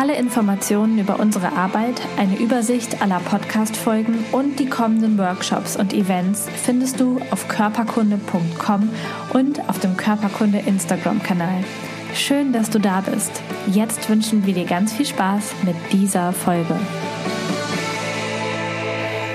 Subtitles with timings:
[0.00, 6.46] Alle Informationen über unsere Arbeit, eine Übersicht aller Podcast-Folgen und die kommenden Workshops und Events
[6.54, 8.90] findest du auf körperkunde.com
[9.32, 11.64] und auf dem Körperkunde Instagram-Kanal.
[12.14, 13.42] Schön, dass du da bist.
[13.66, 16.78] Jetzt wünschen wir dir ganz viel Spaß mit dieser Folge.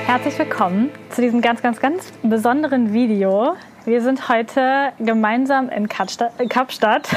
[0.06, 3.58] Herzlich willkommen zu diesem ganz, ganz, ganz besonderen Video.
[3.86, 6.32] Wir sind heute gemeinsam in Kapstadt.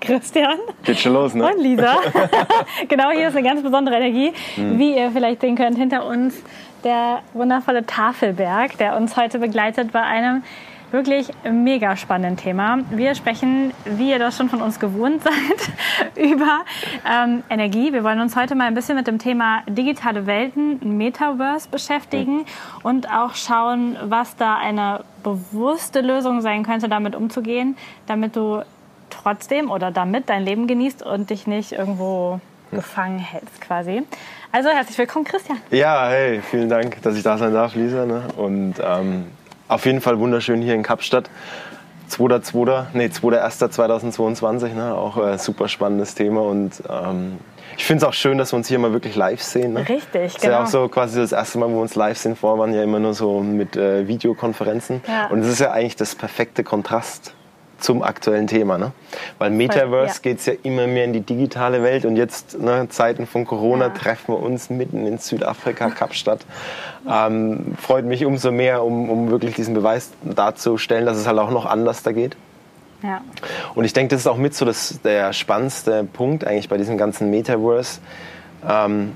[0.00, 0.56] Christian.
[0.84, 1.52] Geht schon los, ne?
[1.52, 1.96] Und Lisa.
[2.88, 4.32] genau, hier ist eine ganz besondere Energie.
[4.56, 4.78] Mhm.
[4.78, 6.40] Wie ihr vielleicht sehen könnt, hinter uns
[6.84, 10.44] der wundervolle Tafelberg, der uns heute begleitet bei einem
[10.90, 12.78] wirklich mega spannenden Thema.
[12.90, 16.64] Wir sprechen, wie ihr das schon von uns gewohnt seid, über
[17.06, 17.92] ähm, Energie.
[17.92, 22.44] Wir wollen uns heute mal ein bisschen mit dem Thema digitale Welten, Metaverse beschäftigen
[22.82, 28.62] und auch schauen, was da eine bewusste Lösung sein könnte, damit umzugehen, damit du
[29.10, 34.02] trotzdem oder damit dein Leben genießt und dich nicht irgendwo gefangen hältst quasi.
[34.52, 35.58] Also herzlich willkommen, Christian.
[35.70, 38.06] Ja, hey, vielen Dank, dass ich da sein darf, Lisa.
[38.06, 38.22] Ne?
[38.36, 39.26] Und ähm,
[39.68, 41.30] auf jeden Fall wunderschön hier in Kapstadt.
[42.10, 44.94] 2.2., nee, 2.1.2022, ne?
[44.94, 47.38] auch ein äh, super spannendes Thema und ähm,
[47.76, 49.74] ich finde es auch schön, dass wir uns hier mal wirklich live sehen.
[49.74, 49.80] Ne?
[49.80, 50.22] Richtig, genau.
[50.24, 50.84] Das ist ja auch genau.
[50.84, 52.34] so quasi das erste Mal, wo wir uns live sehen.
[52.34, 55.02] Vorher waren ja immer nur so mit äh, Videokonferenzen.
[55.06, 55.28] Ja.
[55.28, 57.34] Und es ist ja eigentlich das perfekte Kontrast
[57.78, 58.78] zum aktuellen Thema.
[58.78, 58.92] Ne?
[59.38, 60.20] Weil Metaverse ja.
[60.22, 63.86] geht es ja immer mehr in die digitale Welt und jetzt, ne, Zeiten von Corona,
[63.86, 63.90] ja.
[63.90, 66.40] treffen wir uns mitten in Südafrika, Kapstadt.
[67.08, 71.50] Ähm, freut mich umso mehr, um, um wirklich diesen Beweis darzustellen, dass es halt auch
[71.50, 72.36] noch anders da geht.
[73.02, 73.20] Ja.
[73.74, 76.98] Und ich denke, das ist auch mit so das, der spannendste Punkt eigentlich bei diesem
[76.98, 78.00] ganzen Metaverse.
[78.68, 79.12] Ähm,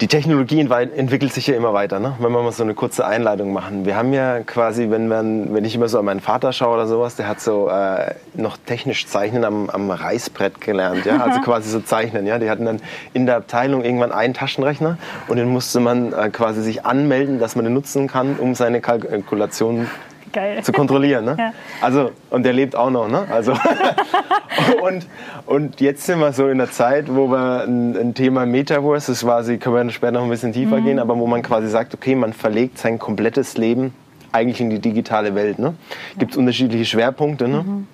[0.00, 2.14] die Technologie entwickelt sich ja immer weiter, ne?
[2.18, 3.86] wenn wir mal so eine kurze Einleitung machen.
[3.86, 6.86] Wir haben ja quasi, wenn, man, wenn ich immer so an meinen Vater schaue oder
[6.88, 11.18] sowas, der hat so äh, noch technisch Zeichnen am, am Reißbrett gelernt, ja?
[11.18, 12.26] also quasi so Zeichnen.
[12.26, 12.38] Ja?
[12.38, 12.80] Die hatten dann
[13.12, 17.54] in der Abteilung irgendwann einen Taschenrechner und den musste man äh, quasi sich anmelden, dass
[17.54, 19.88] man den nutzen kann, um seine Kalkulation
[20.34, 20.62] Geil.
[20.62, 21.24] zu kontrollieren.
[21.24, 21.36] Ne?
[21.38, 21.52] Ja.
[21.80, 23.08] Also, und der lebt auch noch.
[23.08, 23.26] Ne?
[23.30, 23.52] Also,
[24.82, 25.06] und,
[25.46, 29.20] und jetzt sind wir so in der Zeit, wo wir ein, ein Thema Metaverse, das
[29.20, 30.84] quasi, können wir später noch ein bisschen tiefer mhm.
[30.84, 33.94] gehen, aber wo man quasi sagt, okay, man verlegt sein komplettes Leben
[34.32, 35.58] eigentlich in die digitale Welt.
[35.58, 35.74] Ne?
[36.18, 37.46] Gibt es unterschiedliche Schwerpunkte.
[37.46, 37.62] Ne?
[37.62, 37.86] Mhm.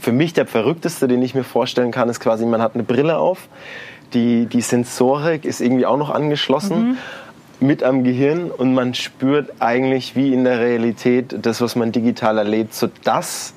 [0.00, 3.18] Für mich der verrückteste, den ich mir vorstellen kann, ist quasi, man hat eine Brille
[3.18, 3.48] auf,
[4.14, 6.88] die, die Sensorik ist irgendwie auch noch angeschlossen.
[6.88, 6.96] Mhm
[7.60, 12.38] mit am Gehirn und man spürt eigentlich wie in der Realität das, was man digital
[12.38, 13.54] erlebt, so das,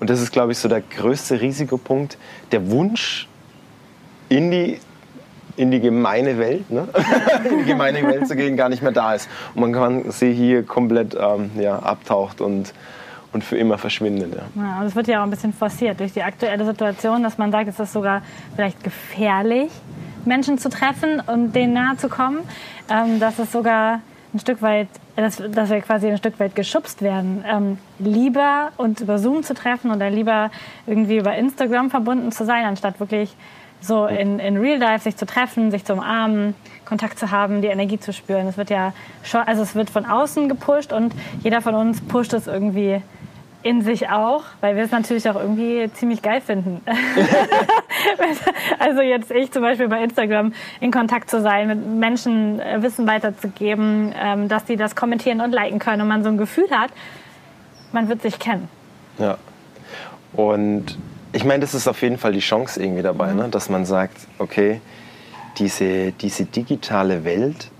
[0.00, 2.18] und das ist, glaube ich, so der größte Risikopunkt,
[2.52, 3.28] der Wunsch
[4.28, 4.78] in die,
[5.56, 6.88] in die gemeine Welt, ne?
[7.50, 9.28] in die gemeine Welt zu gehen, gar nicht mehr da ist.
[9.54, 12.74] Und man kann sie hier komplett ähm, ja, abtaucht und,
[13.32, 14.34] und für immer verschwindet.
[14.34, 14.62] Ja.
[14.62, 17.68] Ja, das wird ja auch ein bisschen forciert durch die aktuelle Situation, dass man sagt,
[17.68, 18.22] es ist sogar
[18.54, 19.70] vielleicht gefährlich,
[20.26, 22.40] Menschen zu treffen und denen nahe zu kommen,
[22.90, 24.00] ähm, dass es sogar
[24.34, 29.00] ein Stück weit, dass, dass wir quasi ein Stück weit geschubst werden, ähm, lieber uns
[29.00, 30.50] über Zoom zu treffen oder lieber
[30.86, 33.34] irgendwie über Instagram verbunden zu sein, anstatt wirklich
[33.80, 36.54] so in, in Real Life sich zu treffen, sich zu umarmen,
[36.84, 38.46] Kontakt zu haben, die Energie zu spüren.
[38.46, 42.32] Es wird ja schon, also es wird von außen gepusht und jeder von uns pusht
[42.32, 43.02] es irgendwie
[43.66, 46.80] in sich auch, weil wir es natürlich auch irgendwie ziemlich geil finden.
[48.78, 53.08] also jetzt ich zum Beispiel bei Instagram in Kontakt zu sein, mit Menschen äh, Wissen
[53.08, 56.90] weiterzugeben, ähm, dass die das kommentieren und liken können und man so ein Gefühl hat,
[57.90, 58.68] man wird sich kennen.
[59.18, 59.36] Ja.
[60.32, 60.96] Und
[61.32, 63.38] ich meine, das ist auf jeden Fall die Chance irgendwie dabei, mhm.
[63.38, 63.48] ne?
[63.48, 64.80] dass man sagt, okay,
[65.58, 67.70] diese, diese digitale Welt,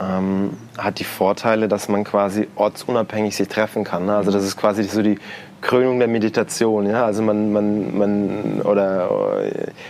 [0.00, 4.06] ähm, hat die Vorteile, dass man quasi ortsunabhängig sich treffen kann.
[4.06, 4.16] Ne?
[4.16, 5.18] Also das ist quasi so die
[5.60, 6.86] Krönung der Meditation.
[6.86, 7.04] Ja?
[7.04, 9.42] Also man, man, man, oder,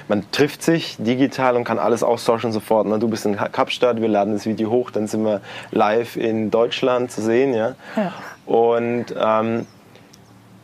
[0.09, 2.87] man trifft sich digital und kann alles austauschen sofort.
[2.87, 2.99] Ne?
[2.99, 5.41] Du bist in Kapstadt, wir laden das Video hoch, dann sind wir
[5.71, 7.55] live in Deutschland zu sehen.
[7.55, 7.75] Ja?
[7.97, 8.13] ja.
[8.47, 9.67] Und ähm,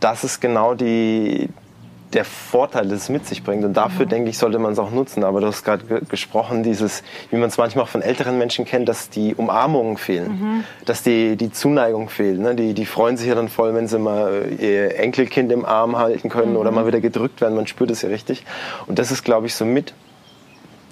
[0.00, 1.48] das ist genau die,
[2.12, 3.64] der Vorteil, das es mit sich bringt.
[3.64, 4.10] Und dafür, mhm.
[4.10, 5.24] denke ich, sollte man es auch nutzen.
[5.24, 8.88] Aber du hast gerade gesprochen, dieses, wie man es manchmal auch von älteren Menschen kennt,
[8.88, 10.64] dass die Umarmungen fehlen, mhm.
[10.84, 12.38] dass die, die Zuneigung fehlt.
[12.38, 12.54] Ne?
[12.54, 16.28] Die, die freuen sich ja dann voll, wenn sie mal ihr Enkelkind im Arm halten
[16.28, 16.58] können mhm.
[16.58, 17.54] oder mal wieder gedrückt werden.
[17.56, 18.44] Man spürt es ja richtig.
[18.86, 19.92] Und das ist, glaube ich, so mit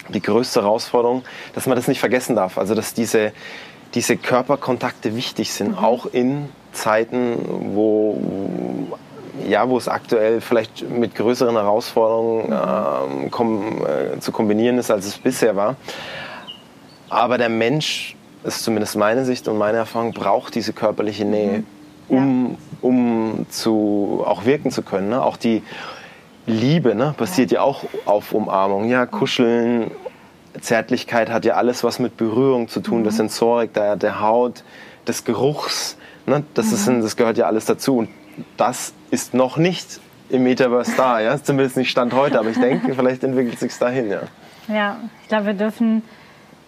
[0.08, 1.22] die größte Herausforderung,
[1.54, 2.58] dass man das nicht vergessen darf.
[2.58, 3.32] Also, dass diese,
[3.94, 5.78] diese Körperkontakte wichtig sind, mhm.
[5.78, 7.36] auch in Zeiten,
[7.74, 8.20] wo,
[9.46, 15.06] ja, wo es aktuell vielleicht mit größeren Herausforderungen ähm, kom äh, zu kombinieren ist, als
[15.06, 15.76] es bisher war.
[17.10, 21.64] Aber der Mensch, das ist zumindest meine Sicht und meine Erfahrung, braucht diese körperliche Nähe,
[22.08, 22.16] mhm.
[22.16, 22.56] um, ja.
[22.82, 25.10] um zu, auch wirken zu können.
[25.10, 25.22] Ne?
[25.22, 25.62] Auch die
[26.46, 27.14] Liebe ne?
[27.16, 27.58] basiert ja.
[27.58, 28.88] ja auch auf Umarmung.
[28.88, 29.90] Ja, kuscheln,
[30.60, 33.04] Zärtlichkeit hat ja alles was mit Berührung zu tun, mhm.
[33.04, 34.64] der Sensorik, der, der Haut,
[35.06, 35.96] des Geruchs.
[36.26, 36.44] Ne?
[36.54, 36.74] Das, mhm.
[36.74, 37.98] ist, das gehört ja alles dazu.
[37.98, 38.08] Und
[38.56, 40.00] das ist noch nicht
[40.30, 41.42] im Metaverse da, ja?
[41.42, 44.10] zumindest nicht Stand heute, aber ich denke, vielleicht entwickelt sich dahin.
[44.10, 44.20] Ja.
[44.68, 46.02] ja, ich glaube, wir dürfen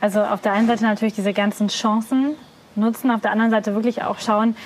[0.00, 2.34] also auf der einen Seite natürlich diese ganzen Chancen
[2.74, 4.56] nutzen, auf der anderen Seite wirklich auch schauen,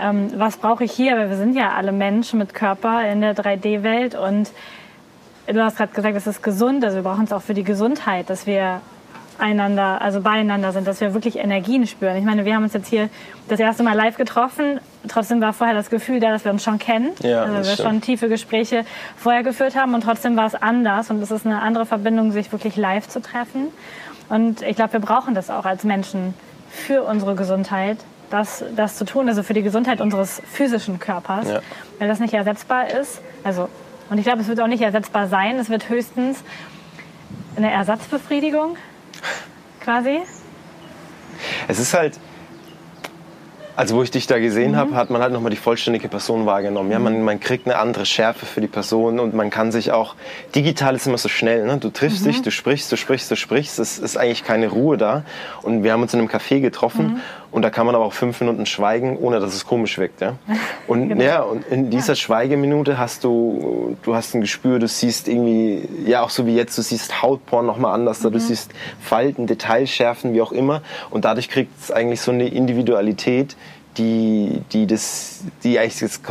[0.00, 3.36] ähm, was brauche ich hier, weil wir sind ja alle Menschen mit Körper in der
[3.36, 4.50] 3D-Welt und
[5.46, 8.30] du hast gerade gesagt, es ist gesund, also wir brauchen es auch für die Gesundheit,
[8.30, 8.80] dass wir
[9.38, 12.16] einander, also beieinander sind, dass wir wirklich Energien spüren.
[12.16, 13.08] Ich meine, wir haben uns jetzt hier
[13.48, 14.80] das erste Mal live getroffen.
[15.06, 17.10] Trotzdem war vorher das Gefühl da, dass wir uns schon kennen.
[17.22, 17.78] Ja, also wir stimmt.
[17.78, 18.84] schon tiefe Gespräche
[19.16, 22.50] vorher geführt haben und trotzdem war es anders und es ist eine andere Verbindung, sich
[22.50, 23.68] wirklich live zu treffen.
[24.28, 26.34] Und ich glaube, wir brauchen das auch als Menschen
[26.70, 27.98] für unsere Gesundheit,
[28.30, 31.60] das, das zu tun, also für die Gesundheit unseres physischen Körpers, ja.
[31.98, 33.20] weil das nicht ersetzbar ist.
[33.44, 33.68] Also,
[34.10, 35.58] und ich glaube, es wird auch nicht ersetzbar sein.
[35.58, 36.42] Es wird höchstens
[37.56, 38.76] eine Ersatzbefriedigung
[39.80, 40.20] quasi?
[41.66, 42.18] Es ist halt,
[43.78, 44.76] also wo ich dich da gesehen mhm.
[44.76, 46.90] habe, hat man halt nochmal die vollständige Person wahrgenommen.
[46.90, 50.16] Ja, man, man kriegt eine andere Schärfe für die Person und man kann sich auch,
[50.52, 51.78] digital ist immer so schnell, ne?
[51.78, 52.30] du triffst mhm.
[52.30, 55.22] dich, du sprichst, du sprichst, du sprichst, es ist eigentlich keine Ruhe da.
[55.62, 57.20] Und wir haben uns in einem Café getroffen mhm.
[57.50, 60.20] Und da kann man aber auch fünf Minuten schweigen, ohne dass es komisch wirkt.
[60.20, 60.34] Ja?
[60.86, 61.22] Und, genau.
[61.22, 62.16] ja, und in dieser ja.
[62.16, 66.78] Schweigeminute hast du, du hast ein Gespür, du siehst irgendwie, ja auch so wie jetzt,
[66.78, 68.32] du siehst Hautporn nochmal anders, mhm.
[68.32, 70.82] du siehst Falten, Detailschärfen, wie auch immer.
[71.10, 73.56] Und dadurch kriegt es eigentlich so eine Individualität,
[73.98, 76.22] die, die, das, die eigentlich jetzt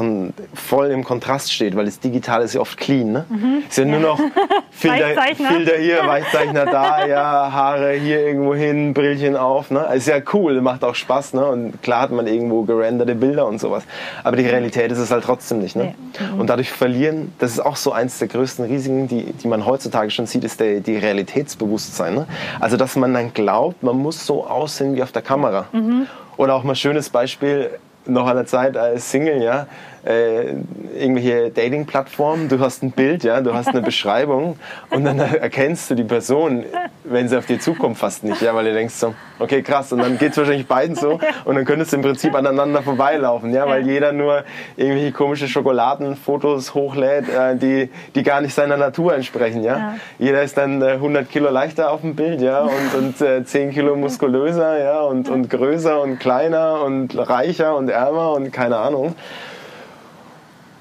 [0.53, 3.11] voll im Kontrast steht, weil das Digitale ist ja oft clean.
[3.11, 3.25] Ne?
[3.29, 3.63] Mhm.
[3.67, 4.19] Ist ja, ja, nur noch
[4.71, 9.69] Filter, Filter hier, Weichzeichner da, ja, Haare hier irgendwo hin, Brillchen auf.
[9.69, 9.87] Ne?
[9.93, 11.33] Ist ja cool, macht auch Spaß.
[11.33, 11.45] Ne?
[11.45, 13.83] Und klar hat man irgendwo gerenderte Bilder und sowas.
[14.23, 15.75] Aber die Realität ist es halt trotzdem nicht.
[15.75, 15.93] Ne?
[16.19, 16.33] Ja.
[16.33, 16.39] Mhm.
[16.39, 20.09] Und dadurch verlieren, das ist auch so eins der größten Risiken, die, die man heutzutage
[20.11, 22.15] schon sieht, ist der, die Realitätsbewusstsein.
[22.15, 22.27] Ne?
[22.59, 25.65] Also, dass man dann glaubt, man muss so aussehen wie auf der Kamera.
[25.73, 26.07] Mhm.
[26.37, 27.71] Oder auch mal ein schönes Beispiel,
[28.05, 29.67] noch an der Zeit als Single, ja,
[30.05, 30.53] äh,
[30.97, 34.57] irgendwelche Dating-Plattformen, du hast ein Bild, ja, du hast eine Beschreibung
[34.89, 36.65] und dann erkennst du die Person,
[37.03, 39.99] wenn sie auf dir zukommt, fast nicht, ja, weil du denkst so, okay, krass, und
[39.99, 43.67] dann geht es wahrscheinlich beiden so und dann könntest du im Prinzip aneinander vorbeilaufen, ja,
[43.67, 44.43] weil jeder nur
[44.75, 49.77] irgendwelche komische Schokoladenfotos hochlädt, äh, die, die gar nicht seiner Natur entsprechen, ja.
[49.77, 49.95] ja.
[50.19, 53.71] Jeder ist dann äh, 100 Kilo leichter auf dem Bild, ja, und, und äh, 10
[53.71, 59.15] Kilo muskulöser, ja, und, und größer und kleiner und reicher und ärmer und keine Ahnung.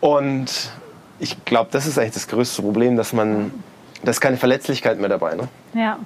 [0.06, 0.70] Und
[1.18, 3.52] ich glaube, das ist eigentlich das größte Problem, dass man,
[4.04, 5.34] da ist keine Verletzlichkeit mehr dabei.
[5.34, 5.48] Ne?
[5.74, 5.98] Ja.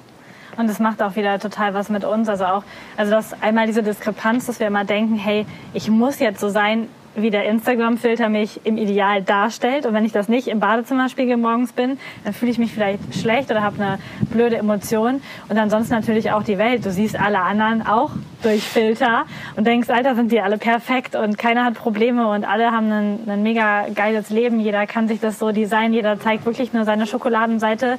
[0.57, 2.27] Und es macht auch wieder total was mit uns.
[2.31, 2.63] Also auch,
[2.97, 5.45] also das einmal diese Diskrepanz, dass wir immer denken, hey,
[5.75, 9.87] ich muss jetzt so sein, wie der Instagram-Filter mich im Ideal darstellt.
[9.87, 13.51] Und wenn ich das nicht im Badezimmerspiegel morgens bin, dann fühle ich mich vielleicht schlecht
[13.51, 13.99] oder habe eine
[14.31, 15.23] blöde Emotion.
[15.49, 16.85] Und ansonsten natürlich auch die Welt.
[16.85, 18.11] Du siehst alle anderen auch
[18.43, 19.25] durch Filter
[19.57, 23.19] und denkst, Alter, sind die alle perfekt und keiner hat Probleme und alle haben ein,
[23.29, 24.61] ein mega geiles Leben.
[24.61, 27.99] Jeder kann sich das so designen, jeder zeigt wirklich nur seine Schokoladenseite.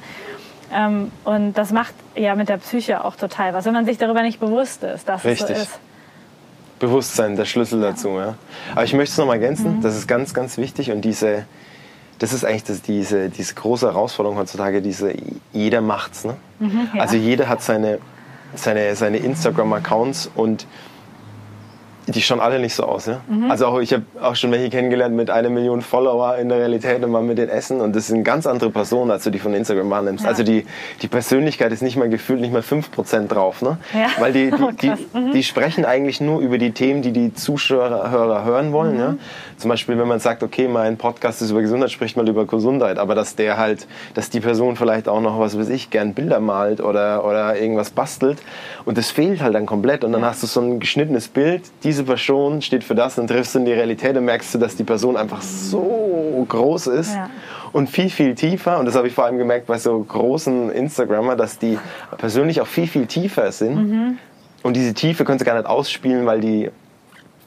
[0.74, 4.22] Ähm, und das macht ja mit der Psyche auch total was, wenn man sich darüber
[4.22, 5.50] nicht bewusst ist, dass Richtig.
[5.50, 5.80] es so ist.
[6.82, 8.08] Bewusstsein, der Schlüssel dazu.
[8.18, 8.34] Ja.
[8.72, 9.82] Aber ich möchte es nochmal ergänzen, mhm.
[9.82, 11.46] das ist ganz, ganz wichtig und diese,
[12.18, 15.14] das ist eigentlich das, diese, diese große Herausforderung heutzutage, diese,
[15.52, 16.24] jeder macht's.
[16.24, 16.34] Ne?
[16.58, 17.00] Mhm, ja.
[17.00, 18.00] Also jeder hat seine,
[18.56, 20.66] seine, seine Instagram-Accounts und
[22.08, 23.06] die schauen alle nicht so aus.
[23.06, 23.20] Ja?
[23.28, 23.50] Mhm.
[23.50, 27.02] Also auch, ich habe auch schon welche kennengelernt mit einer Million Follower in der Realität
[27.02, 27.80] und mal mit den Essen.
[27.80, 30.24] Und das sind ganz andere Personen, als du die von Instagram wahrnimmst.
[30.24, 30.30] Ja.
[30.30, 30.66] Also die,
[31.00, 33.62] die Persönlichkeit ist nicht mal gefühlt nicht mal 5% drauf.
[33.62, 33.78] Ne?
[33.92, 34.08] Ja.
[34.18, 34.50] Weil die,
[34.82, 35.32] die, die, mhm.
[35.32, 38.94] die, sprechen eigentlich nur über die Themen, die die Zuschauer hören wollen.
[38.94, 39.00] Mhm.
[39.00, 39.14] Ja?
[39.56, 42.98] Zum Beispiel, wenn man sagt, okay, mein Podcast ist über Gesundheit, spricht mal über Gesundheit.
[42.98, 46.40] Aber dass der halt, dass die Person vielleicht auch noch, was weiß ich, gern Bilder
[46.40, 48.38] malt oder, oder irgendwas bastelt.
[48.84, 50.02] Und das fehlt halt dann komplett.
[50.02, 53.26] Und dann hast du so ein geschnittenes Bild, diese diese Person steht für das, dann
[53.26, 57.14] triffst du in die Realität und merkst du, dass die Person einfach so groß ist
[57.14, 57.28] ja.
[57.72, 58.78] und viel, viel tiefer.
[58.78, 61.78] Und das habe ich vor allem gemerkt bei so großen Instagrammer, dass die
[62.16, 63.74] persönlich auch viel, viel tiefer sind.
[63.74, 64.18] Mhm.
[64.62, 66.70] Und diese Tiefe können sie gar nicht ausspielen, weil die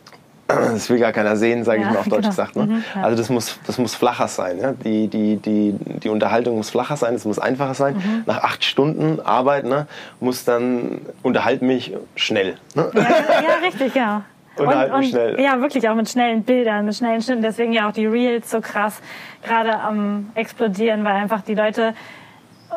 [0.48, 2.30] das will gar keiner sehen, sage Ja, ich mal auf Deutsch genau.
[2.30, 2.56] gesagt.
[2.56, 2.66] Ne?
[2.68, 3.02] Mhm, ja.
[3.02, 4.60] Also das muss, das muss flacher sein.
[4.60, 4.74] Ja?
[4.74, 5.74] Die, die, die,
[6.04, 7.96] die Unterhaltung muss flacher sein, es muss einfacher sein.
[7.96, 8.24] Mhm.
[8.28, 9.88] Nach acht Stunden Arbeit ne,
[10.20, 12.58] muss dann, unterhalt mich schnell.
[12.76, 12.92] Ne?
[12.94, 14.22] Ja, ja richtig, genau.
[14.58, 15.40] Und halt mich schnell.
[15.40, 17.42] Ja, wirklich auch mit schnellen Bildern, mit schnellen Schnitten.
[17.42, 19.02] Deswegen ja auch die Reels so krass
[19.44, 21.94] gerade am explodieren, weil einfach die Leute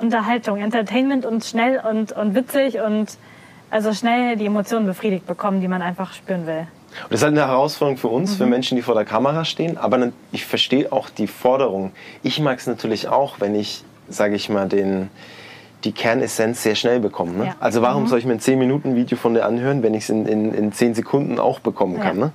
[0.00, 3.18] Unterhaltung, Entertainment und schnell und, und witzig und
[3.70, 6.66] also schnell die Emotionen befriedigt bekommen, die man einfach spüren will.
[7.04, 9.76] Und das ist halt eine Herausforderung für uns, für Menschen, die vor der Kamera stehen.
[9.76, 11.92] Aber ich verstehe auch die Forderung.
[12.22, 15.10] Ich mag es natürlich auch, wenn ich, sage ich mal, den,
[15.84, 17.32] die Kernessenz sehr schnell bekomme.
[17.32, 17.44] Ne?
[17.46, 17.56] Ja.
[17.60, 20.52] Also warum soll ich mir ein 10-Minuten-Video von dir anhören, wenn ich es in, in,
[20.52, 22.18] in 10 Sekunden auch bekommen kann?
[22.18, 22.24] Ja.
[22.26, 22.32] Ne?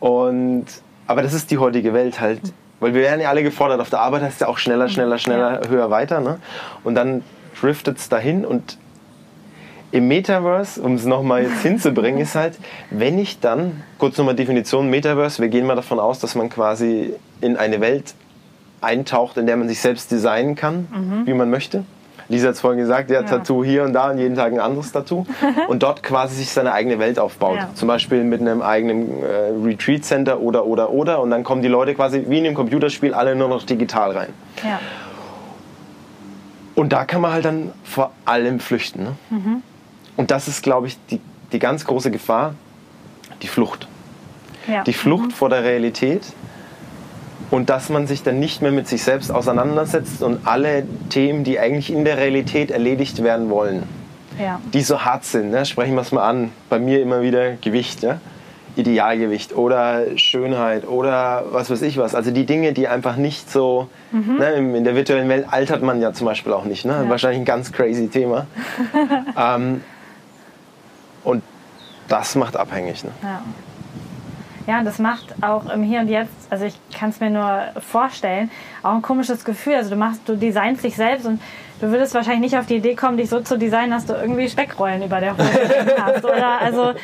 [0.00, 0.66] Und,
[1.06, 2.40] aber das ist die heutige Welt halt.
[2.78, 3.80] Weil wir werden ja alle gefordert.
[3.80, 6.20] Auf der Arbeit heißt es ja auch schneller, schneller, schneller, höher, weiter.
[6.20, 6.38] Ne?
[6.84, 7.22] Und dann
[7.58, 8.76] driftet es dahin und
[9.92, 12.58] im Metaverse, um es nochmal jetzt hinzubringen, ist halt,
[12.90, 17.14] wenn ich dann, kurz nochmal Definition Metaverse, wir gehen mal davon aus, dass man quasi
[17.40, 18.14] in eine Welt
[18.82, 21.84] eintaucht, in der man sich selbst designen kann, wie man möchte.
[22.28, 24.92] Lisa hat es vorhin gesagt, ja, Tattoo hier und da und jeden Tag ein anderes
[24.92, 25.26] Tattoo.
[25.68, 27.58] und dort quasi sich seine eigene Welt aufbaut.
[27.58, 27.70] Ja.
[27.74, 31.20] Zum Beispiel mit einem eigenen äh, Retreat Center oder, oder, oder.
[31.20, 34.28] Und dann kommen die Leute quasi wie in einem Computerspiel alle nur noch digital rein.
[34.64, 34.80] Ja.
[36.74, 39.04] Und da kann man halt dann vor allem flüchten.
[39.04, 39.12] Ne?
[39.30, 39.62] Mhm.
[40.16, 41.20] Und das ist, glaube ich, die,
[41.52, 42.54] die ganz große Gefahr,
[43.42, 43.88] die Flucht.
[44.66, 44.82] Ja.
[44.82, 46.22] Die Flucht vor der Realität
[47.50, 51.58] und dass man sich dann nicht mehr mit sich selbst auseinandersetzt und alle Themen, die
[51.58, 53.84] eigentlich in der Realität erledigt werden wollen,
[54.40, 54.60] ja.
[54.72, 55.64] die so hart sind, ne?
[55.64, 58.20] sprechen wir es mal an, bei mir immer wieder Gewicht, ja?
[58.78, 62.14] Idealgewicht oder Schönheit oder was weiß ich was.
[62.14, 66.02] Also die Dinge, die einfach nicht so, ne, im- in der virtuellen Welt altert man
[66.02, 66.84] ja zum Beispiel auch nicht.
[66.84, 66.92] Ne?
[67.04, 67.08] Ja.
[67.08, 68.46] Wahrscheinlich ein ganz crazy Thema.
[69.38, 69.80] ähm,
[71.24, 71.42] und
[72.08, 73.02] das macht abhängig.
[73.02, 73.12] Ne?
[73.22, 73.40] Ja.
[74.66, 77.60] Ja, und das macht auch im Hier und Jetzt, also ich kann es mir nur
[77.80, 78.50] vorstellen,
[78.82, 79.76] auch ein komisches Gefühl.
[79.76, 81.40] Also du machst, du designst dich selbst und
[81.80, 84.48] du würdest wahrscheinlich nicht auf die Idee kommen, dich so zu designen, dass du irgendwie
[84.48, 86.24] Speckrollen über der Hose hast.
[86.24, 86.94] Oder also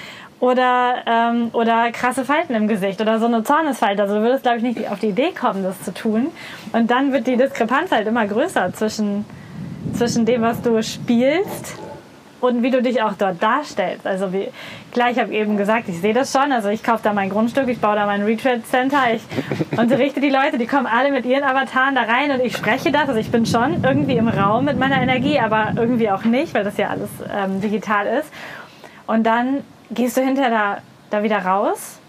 [0.42, 4.02] oder, ähm, oder krasse Falten im Gesicht oder so eine Zornesfalte.
[4.02, 6.32] Also du würdest, glaube ich, nicht auf die Idee kommen, das zu tun.
[6.72, 9.24] Und dann wird die Diskrepanz halt immer größer zwischen,
[9.94, 11.78] zwischen dem, was du spielst
[12.42, 14.04] und wie du dich auch dort darstellst.
[14.04, 14.48] Also wie,
[14.92, 16.50] klar, ich habe eben gesagt, ich sehe das schon.
[16.50, 19.22] Also ich kaufe da mein Grundstück, ich baue da mein Retreat Center, ich
[19.78, 23.08] unterrichte die Leute, die kommen alle mit ihren Avataren da rein und ich spreche das.
[23.08, 26.64] Also ich bin schon irgendwie im Raum mit meiner Energie, aber irgendwie auch nicht, weil
[26.64, 28.28] das ja alles ähm, digital ist.
[29.06, 30.78] Und dann gehst du hinterher da,
[31.10, 32.00] da wieder raus,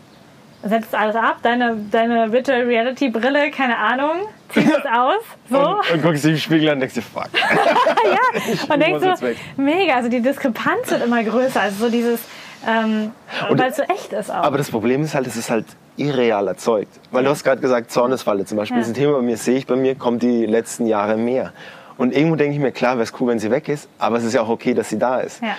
[0.64, 4.16] setzt alles ab, deine, deine Virtual Reality Brille, keine Ahnung,
[4.54, 5.58] ziehst es aus, so.
[5.58, 7.30] Und, und guckst dich im Spiegel an und denkst dir, fuck.
[8.70, 9.28] und denkst so,
[9.62, 12.22] mega, also die Diskrepanz wird immer größer, also so dieses,
[12.68, 13.12] ähm,
[13.50, 14.36] weil es so echt ist auch.
[14.36, 15.66] Aber das Problem ist halt, es ist halt
[15.98, 17.00] irreal erzeugt.
[17.12, 18.78] Weil du hast gerade gesagt, Zornesfalle zum Beispiel.
[18.78, 18.82] Ja.
[18.82, 21.54] Das ist ein Thema bei mir, sehe ich bei mir, kommt die letzten Jahre mehr.
[21.98, 24.24] Und irgendwo denke ich mir, klar, wäre es cool, wenn sie weg ist, aber es
[24.24, 25.42] ist ja auch okay, dass sie da ist.
[25.42, 25.56] Ja.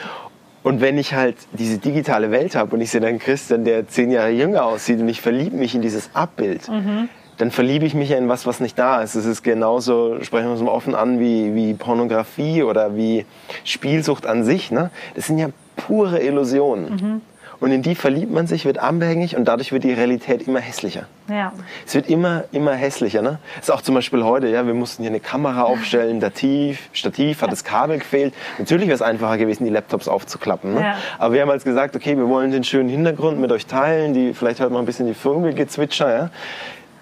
[0.65, 4.11] Und wenn ich halt diese digitale Welt habe und ich sehe dann Christian, der zehn
[4.11, 7.09] Jahre jünger aussieht und ich verliebe mich in dieses Abbild, Mhm.
[7.39, 9.15] Dann verliebe ich mich ja in was, was nicht da ist.
[9.15, 13.27] Es ist genauso, sprechen wir es mal offen an, wie, wie Pornografie oder wie
[13.65, 14.71] Spielsucht an sich.
[14.71, 14.91] Ne?
[15.15, 16.91] Das sind ja pure Illusionen.
[16.91, 17.21] Mhm.
[17.61, 21.07] Und in die verliebt man sich, wird abhängig und dadurch wird die Realität immer hässlicher.
[21.31, 21.53] ja.
[21.87, 23.23] Es wird immer, immer hässlicher.
[23.23, 23.39] Ne?
[23.59, 27.53] ist auch zum Beispiel heute, ja, wir mussten hier eine Kamera aufstellen, Stativ, Stativ hat
[27.53, 28.35] das Kabel gefehlt.
[28.59, 30.75] Natürlich wäre es einfacher gewesen, die Laptops aufzuklappen.
[30.75, 30.81] Ne?
[30.81, 30.97] Ja.
[31.19, 34.35] Aber wir haben jetzt gesagt, okay, wir wollen den schönen Hintergrund mit euch teilen, die,
[34.35, 36.31] vielleicht hört man ein bisschen die Vogelgezwitscher, ja?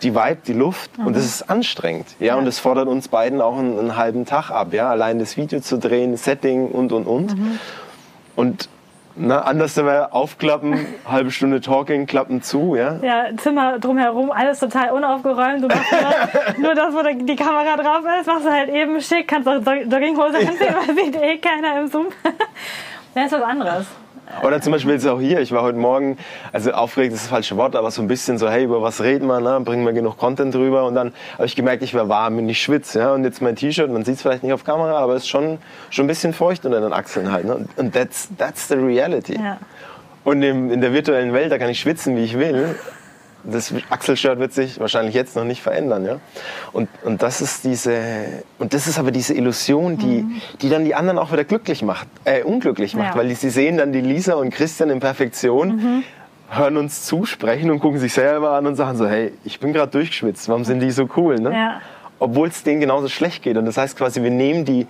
[0.02, 2.06] Die Vibe, die Luft und das ist anstrengend.
[2.18, 2.36] Ja?
[2.36, 4.72] Und das fordert uns beiden auch einen, einen halben Tag ab.
[4.72, 4.90] Ja?
[4.90, 7.36] Allein das Video zu drehen, Setting und, und, und.
[8.36, 8.68] Und
[9.14, 12.96] na, anders wäre aufklappen, halbe Stunde Talking, Klappen zu, ja.
[13.02, 15.62] Ja, Zimmer drumherum, alles total unaufgeräumt.
[15.62, 15.92] Du machst
[16.56, 19.56] nur, nur das, wo die Kamera drauf ist, machst du halt eben schick, kannst auch
[19.60, 22.06] Jog- Jogginghose anziehen, weil sieht eh keiner im Zoom.
[23.14, 23.84] Das ist was anderes.
[24.42, 26.16] Oder zum Beispiel jetzt auch hier, ich war heute Morgen,
[26.52, 29.26] also aufgeregt ist das falsche Wort, aber so ein bisschen so, hey, über was reden
[29.26, 29.60] wir, ne?
[29.60, 32.62] bringen wir genug Content drüber und dann habe ich gemerkt, ich war warm und ich
[32.62, 35.24] schwitze, ja, und jetzt mein T-Shirt, man sieht es vielleicht nicht auf Kamera, aber es
[35.24, 35.58] ist schon,
[35.90, 37.66] schon ein bisschen feucht unter den Achseln halt, ne?
[37.76, 39.34] und that's, that's the reality.
[39.34, 39.58] Ja.
[40.24, 42.76] Und im, in der virtuellen Welt, da kann ich schwitzen, wie ich will.
[43.44, 46.20] Das Achselshirt wird sich wahrscheinlich jetzt noch nicht verändern, ja.
[46.72, 47.98] Und, und das ist diese,
[48.58, 50.24] und das ist aber diese Illusion, die,
[50.60, 53.16] die dann die anderen auch wieder glücklich macht, äh, unglücklich macht, Ja.
[53.20, 56.04] weil die, sie sehen dann die Lisa und Christian in Perfektion,
[56.50, 59.90] hören uns zusprechen und gucken sich selber an und sagen so, hey, ich bin gerade
[59.90, 61.52] durchgeschwitzt, warum sind die so cool, ne?
[61.52, 61.80] Ja.
[62.20, 63.56] Obwohl es denen genauso schlecht geht.
[63.56, 64.86] Und das heißt quasi, wir nehmen die,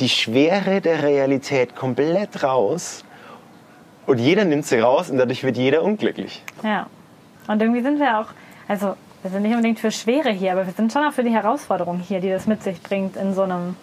[0.00, 3.04] die Schwere der Realität komplett raus
[4.06, 6.42] und jeder nimmt sie raus und dadurch wird jeder unglücklich.
[6.64, 6.86] Ja.
[7.48, 8.26] Und irgendwie sind wir auch,
[8.68, 11.30] also wir sind nicht unbedingt für Schwere hier, aber wir sind schon auch für die
[11.30, 13.76] Herausforderung hier, die das mit sich bringt, in so einem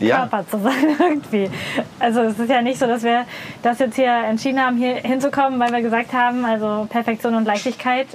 [0.00, 0.26] ja.
[0.26, 1.50] Körper zu sein irgendwie.
[1.98, 3.24] Also es ist ja nicht so, dass wir
[3.62, 8.08] das jetzt hier entschieden haben, hier hinzukommen, weil wir gesagt haben, also Perfektion und Leichtigkeit,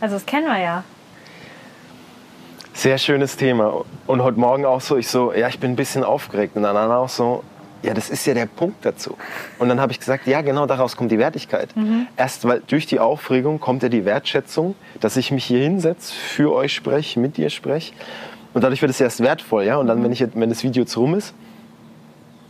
[0.00, 0.84] also das kennen wir ja.
[2.74, 3.84] Sehr schönes Thema.
[4.06, 6.54] Und heute Morgen auch so, ich so, ja, ich bin ein bisschen aufgeregt.
[6.54, 7.42] Und dann auch so,
[7.82, 9.16] ja, das ist ja der Punkt dazu.
[9.58, 11.74] Und dann habe ich gesagt, ja, genau daraus kommt die Wertigkeit.
[11.76, 12.06] Mhm.
[12.16, 16.52] Erst weil durch die Aufregung kommt ja die Wertschätzung, dass ich mich hier hinsetze, für
[16.52, 17.92] euch spreche, mit dir spreche.
[18.54, 19.76] Und dadurch wird es erst wertvoll, ja.
[19.76, 21.34] Und dann, wenn, ich, wenn das Video jetzt rum ist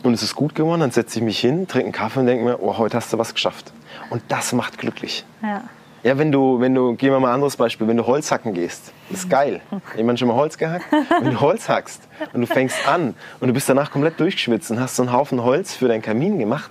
[0.03, 2.45] und es ist gut geworden, dann setze ich mich hin, trinke einen Kaffee und denke
[2.45, 3.73] mir, oh, heute hast du was geschafft.
[4.11, 5.25] Und das macht glücklich.
[5.43, 5.65] Ja.
[6.05, 8.55] Ja, wenn du, wenn du, gehen wir mal ein anderes Beispiel, wenn du Holz hacken
[8.55, 9.61] gehst, ist geil.
[9.97, 10.85] Jemand schon mal Holz gehackt?
[11.21, 12.03] Wenn du Holz hackst
[12.33, 15.43] und du fängst an und du bist danach komplett durchgeschwitzt und hast so einen Haufen
[15.43, 16.71] Holz für deinen Kamin gemacht,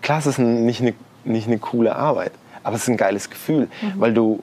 [0.00, 3.68] klar, es ist nicht eine, nicht eine coole Arbeit, aber es ist ein geiles Gefühl,
[3.82, 3.92] mhm.
[3.96, 4.42] weil du,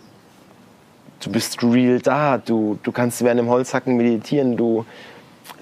[1.21, 4.85] du bist real da, du, du kannst während dem Holzhacken meditieren, du,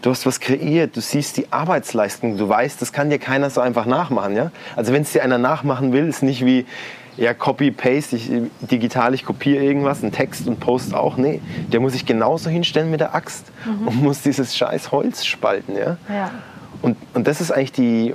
[0.02, 3.62] du hast was kreiert, du siehst die Arbeitsleistung, du weißt, das kann dir keiner so
[3.62, 4.36] einfach nachmachen.
[4.36, 4.52] Ja?
[4.76, 6.66] Also wenn es dir einer nachmachen will, ist nicht wie,
[7.18, 11.18] ja, Copy-Paste, ich, digital, ich kopiere irgendwas, einen Text und post auch.
[11.18, 11.42] Nee,
[11.72, 13.88] der muss sich genauso hinstellen mit der Axt mhm.
[13.88, 15.76] und muss dieses scheiß Holz spalten.
[15.76, 15.98] Ja?
[16.10, 16.32] ja.
[16.82, 18.14] Und, und das ist eigentlich die,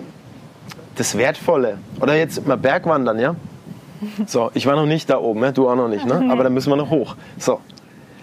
[0.96, 1.78] das Wertvolle.
[2.00, 3.34] Oder jetzt mal Bergwandern, ja?
[4.26, 5.52] So, ich war noch nicht da oben, ja?
[5.52, 6.28] du auch noch nicht, ne?
[6.30, 7.16] aber dann müssen wir noch hoch.
[7.36, 7.60] So,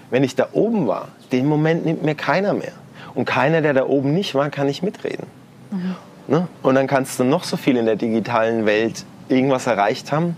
[0.09, 2.71] wenn ich da oben war, den Moment nimmt mir keiner mehr.
[3.13, 5.27] Und keiner, der da oben nicht war, kann nicht mitreden.
[5.71, 5.95] Mhm.
[6.27, 6.47] Ne?
[6.61, 10.35] Und dann kannst du noch so viel in der digitalen Welt irgendwas erreicht haben.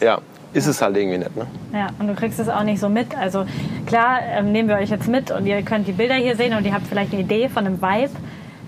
[0.00, 0.20] Ja,
[0.52, 1.36] ist es halt irgendwie nicht.
[1.36, 1.46] Ne?
[1.72, 3.16] Ja, und du kriegst es auch nicht so mit.
[3.16, 3.44] Also
[3.86, 6.64] klar, ähm, nehmen wir euch jetzt mit und ihr könnt die Bilder hier sehen und
[6.64, 8.10] ihr habt vielleicht eine Idee von einem Vibe,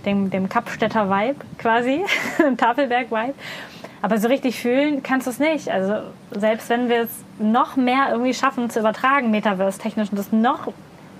[0.04, 2.02] dem, dem Kapstädter Vibe quasi,
[2.56, 3.34] Tafelberg-Vibe.
[4.00, 5.68] Aber so richtig fühlen kannst du es nicht.
[5.70, 5.94] Also
[6.32, 10.72] selbst wenn wir es noch mehr irgendwie schaffen zu übertragen, Metaverse-technisch, und das noch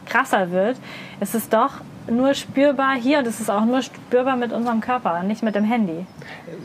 [0.06, 0.76] krasser wird,
[1.20, 1.74] ist es doch
[2.10, 5.64] nur spürbar hier und es ist auch nur spürbar mit unserem Körper, nicht mit dem
[5.64, 6.06] Handy.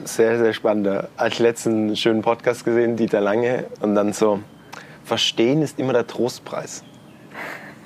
[0.04, 1.08] Sehr, sehr spannend.
[1.18, 4.40] Als letzten schönen Podcast gesehen, Dieter Lange, und dann so,
[5.04, 6.84] verstehen ist immer der Trostpreis.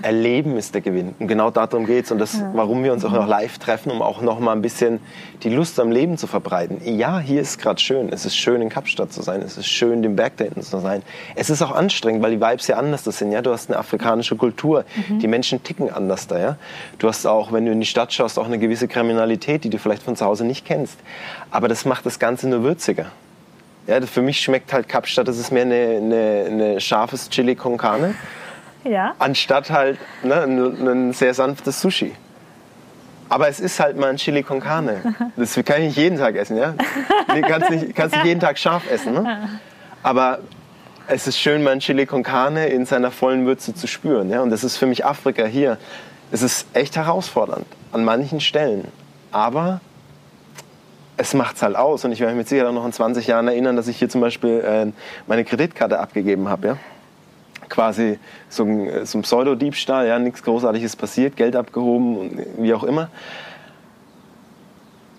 [0.03, 1.15] Erleben ist der Gewinn.
[1.19, 2.11] Und genau darum geht es.
[2.11, 4.99] Und das, warum wir uns auch noch live treffen, um auch noch mal ein bisschen
[5.43, 6.81] die Lust am Leben zu verbreiten.
[6.83, 8.09] Ja, hier ist gerade schön.
[8.11, 9.41] Es ist schön, in Kapstadt zu sein.
[9.41, 11.03] Es ist schön, den Berg da hinten zu sein.
[11.35, 13.31] Es ist auch anstrengend, weil die Vibes ja anders sind.
[13.31, 13.41] Ja?
[13.41, 14.85] Du hast eine afrikanische Kultur.
[15.09, 15.19] Mhm.
[15.19, 16.39] Die Menschen ticken anders da.
[16.39, 16.57] Ja?
[16.99, 19.77] Du hast auch, wenn du in die Stadt schaust, auch eine gewisse Kriminalität, die du
[19.77, 20.97] vielleicht von zu Hause nicht kennst.
[21.51, 23.07] Aber das macht das Ganze nur würziger.
[23.87, 27.77] Ja, für mich schmeckt halt Kapstadt, das ist mehr eine, eine, eine scharfes Chili con
[27.77, 28.13] Carne
[28.83, 29.15] ja.
[29.19, 32.13] anstatt halt ne, ein, ein, sehr sanftes Sushi.
[33.29, 35.01] Aber es ist halt mal ein Chili con Carne.
[35.37, 36.73] Das kann ich nicht jeden Tag essen, ja?
[37.27, 39.49] Du kannst nicht, kannst nicht jeden Tag scharf essen, ne?
[40.03, 40.39] Aber
[41.07, 44.41] es ist schön, mal ein Chili con Carne in seiner vollen Würze zu spüren, ja?
[44.41, 45.77] Und das ist für mich Afrika hier.
[46.31, 48.87] Es ist echt herausfordernd an manchen Stellen.
[49.31, 49.79] Aber
[51.17, 52.03] es macht es halt aus.
[52.03, 54.09] Und ich werde mich mit Sicherheit auch noch in 20 Jahren erinnern, dass ich hier
[54.09, 54.91] zum Beispiel äh,
[55.27, 56.67] meine Kreditkarte abgegeben habe.
[56.67, 56.77] Ja?
[57.71, 62.83] Quasi so ein, so ein Pseudodiebstahl, ja, nichts Großartiges passiert, Geld abgehoben und wie auch
[62.83, 63.09] immer.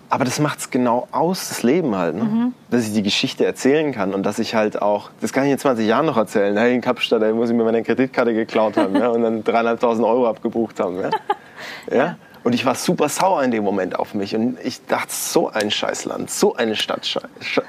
[0.09, 2.15] Aber das macht es genau aus, das Leben halt.
[2.15, 2.23] Ne?
[2.23, 2.53] Mhm.
[2.69, 5.57] Dass ich die Geschichte erzählen kann und dass ich halt auch, das kann ich in
[5.57, 6.55] 20 Jahren noch erzählen.
[6.55, 10.05] Hey, in Kapstadt, da muss ich mir meine Kreditkarte geklaut haben ja, und dann dreieinhalbtausend
[10.05, 11.01] Euro abgebucht haben.
[11.01, 11.09] Ja?
[11.89, 11.97] ja?
[11.97, 12.17] ja.
[12.43, 14.35] Und ich war super sauer in dem Moment auf mich.
[14.35, 17.17] Und ich dachte, so ein Scheißland, so eine Stadt,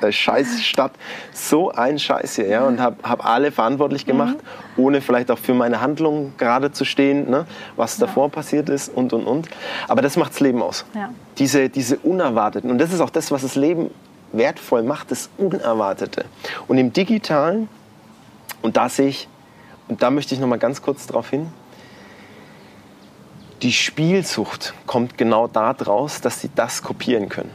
[0.01, 0.93] äh, Scheißstadt,
[1.33, 2.49] so ein Scheiß hier.
[2.49, 2.65] Ja?
[2.65, 4.37] Und habe hab alle verantwortlich gemacht,
[4.77, 4.85] mhm.
[4.85, 7.47] ohne vielleicht auch für meine Handlung gerade zu stehen, ne?
[7.77, 8.07] was ja.
[8.07, 9.49] davor passiert ist und, und, und.
[9.87, 10.85] Aber das macht das Leben aus.
[10.95, 11.11] Ja.
[11.39, 12.71] Diese, diese Unerwarteten.
[12.71, 13.91] Und das ist auch das, was das Leben
[14.33, 16.25] wertvoll macht, das Unerwartete.
[16.67, 17.69] Und im Digitalen,
[18.63, 19.29] und da sehe ich,
[19.87, 21.53] und da möchte ich noch mal ganz kurz darauf hin,
[23.65, 27.51] die Spielsucht kommt genau daraus, dass sie das kopieren können.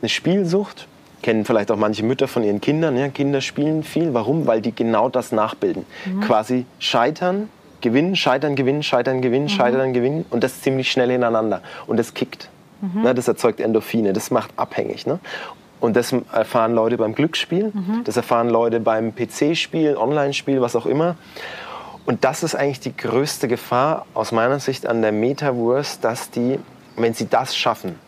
[0.00, 0.86] Eine Spielsucht
[1.22, 2.96] kennen vielleicht auch manche Mütter von ihren Kindern.
[2.96, 3.08] Ja?
[3.08, 4.14] Kinder spielen viel.
[4.14, 4.46] Warum?
[4.46, 5.84] Weil die genau das nachbilden.
[6.06, 6.20] Mhm.
[6.20, 7.48] Quasi scheitern,
[7.80, 9.48] gewinnen, scheitern, gewinnen, scheitern, gewinnen, mhm.
[9.48, 11.62] scheitern, gewinnen und das ziemlich schnell ineinander.
[11.88, 12.48] Und das kickt.
[12.80, 13.02] Mhm.
[13.02, 13.14] Ne?
[13.14, 15.06] Das erzeugt Endorphine, das macht abhängig.
[15.06, 15.18] Ne?
[15.80, 18.04] Und das erfahren Leute beim Glücksspiel, mhm.
[18.04, 21.16] das erfahren Leute beim PC-Spiel, Online-Spiel, was auch immer.
[22.10, 26.58] Und das ist eigentlich die größte Gefahr aus meiner Sicht an der Metaverse, dass die,
[26.96, 28.00] wenn sie das schaffen,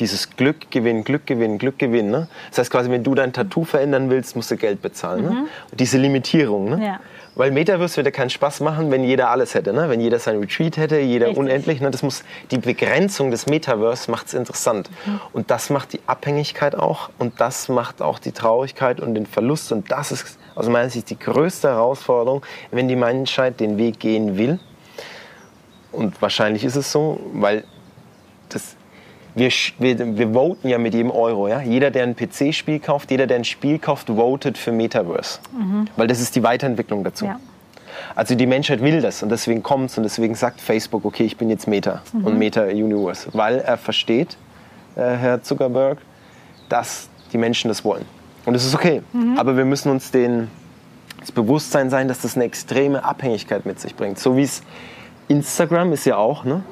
[0.00, 2.10] Dieses Glück gewinnen, Glück gewinnen, Glück gewinnen.
[2.10, 2.28] Ne?
[2.48, 5.24] Das heißt quasi, wenn du dein Tattoo verändern willst, musst du Geld bezahlen.
[5.24, 5.46] Ne?
[5.72, 6.70] Diese Limitierung.
[6.70, 6.86] Ne?
[6.86, 7.00] Ja.
[7.34, 9.74] Weil Metaverse würde keinen Spaß machen, wenn jeder alles hätte.
[9.74, 9.90] Ne?
[9.90, 11.38] Wenn jeder sein Retreat hätte, jeder Richtig.
[11.44, 11.80] unendlich.
[11.82, 11.90] Ne?
[11.90, 14.88] Das muss, die Begrenzung des Metaverse macht es interessant.
[15.34, 17.10] Und das macht die Abhängigkeit auch.
[17.18, 19.70] Und das macht auch die Traurigkeit und den Verlust.
[19.70, 22.42] Und das ist aus meiner Sicht die größte Herausforderung,
[22.72, 24.58] wenn die Menschheit den Weg gehen will.
[25.92, 27.62] Und wahrscheinlich ist es so, weil
[28.48, 28.74] das,
[29.36, 31.46] wir, wir, wir voten ja mit jedem Euro.
[31.46, 31.60] Ja?
[31.60, 35.38] Jeder, der ein PC-Spiel kauft, jeder, der ein Spiel kauft, votet für Metaverse.
[35.96, 37.26] Weil das ist die Weiterentwicklung dazu.
[37.26, 37.38] Ja.
[38.16, 41.36] Also die Menschheit will das und deswegen kommt es und deswegen sagt Facebook, okay, ich
[41.36, 44.36] bin jetzt Meta und Meta Universe, weil er versteht,
[44.94, 45.98] äh, Herr Zuckerberg,
[46.68, 48.04] dass die Menschen das wollen.
[48.48, 49.02] Und es ist okay,
[49.36, 50.48] aber wir müssen uns den,
[51.20, 54.18] das Bewusstsein sein, dass das eine extreme Abhängigkeit mit sich bringt.
[54.18, 54.62] So wie es
[55.28, 56.62] Instagram ist ja auch, ne?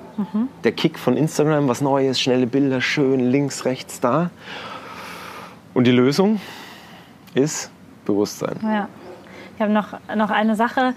[0.64, 4.30] Der Kick von Instagram, was Neues, schnelle Bilder, schön links, rechts da.
[5.74, 6.40] Und die Lösung
[7.34, 7.70] ist
[8.06, 8.56] Bewusstsein.
[8.62, 8.88] Ja.
[9.54, 10.94] Ich habe noch, noch eine Sache.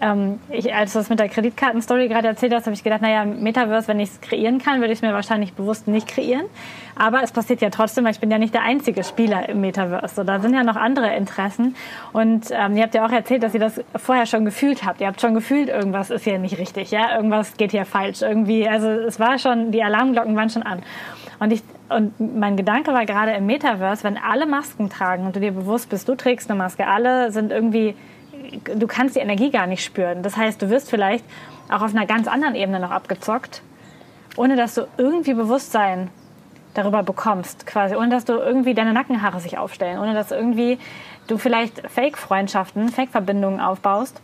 [0.00, 3.24] Ähm, ich, als du das mit der Kreditkartenstory gerade erzählt hast, habe ich gedacht, naja,
[3.24, 6.46] Metaverse, wenn ich es kreieren kann, würde ich es mir wahrscheinlich bewusst nicht kreieren.
[6.96, 10.14] Aber es passiert ja trotzdem, weil ich bin ja nicht der einzige Spieler im Metaverse.
[10.14, 11.76] So, da sind ja noch andere Interessen.
[12.12, 15.00] Und ähm, ihr habt ja auch erzählt, dass ihr das vorher schon gefühlt habt.
[15.00, 18.22] Ihr habt schon gefühlt, irgendwas ist hier nicht richtig, ja, irgendwas geht hier falsch.
[18.22, 20.82] Irgendwie, also es war schon, die Alarmglocken waren schon an.
[21.38, 25.40] Und ich und mein Gedanke war gerade im Metaverse, wenn alle Masken tragen und du
[25.40, 27.96] dir bewusst bist, du trägst eine Maske, alle sind irgendwie,
[28.64, 30.22] du kannst die Energie gar nicht spüren.
[30.22, 31.24] Das heißt, du wirst vielleicht
[31.68, 33.62] auch auf einer ganz anderen Ebene noch abgezockt,
[34.36, 36.10] ohne dass du irgendwie Bewusstsein
[36.74, 40.78] darüber bekommst, quasi, ohne dass du irgendwie deine Nackenhaare sich aufstellen, ohne dass irgendwie
[41.26, 44.20] du vielleicht Fake-Freundschaften, Fake-Verbindungen aufbaust,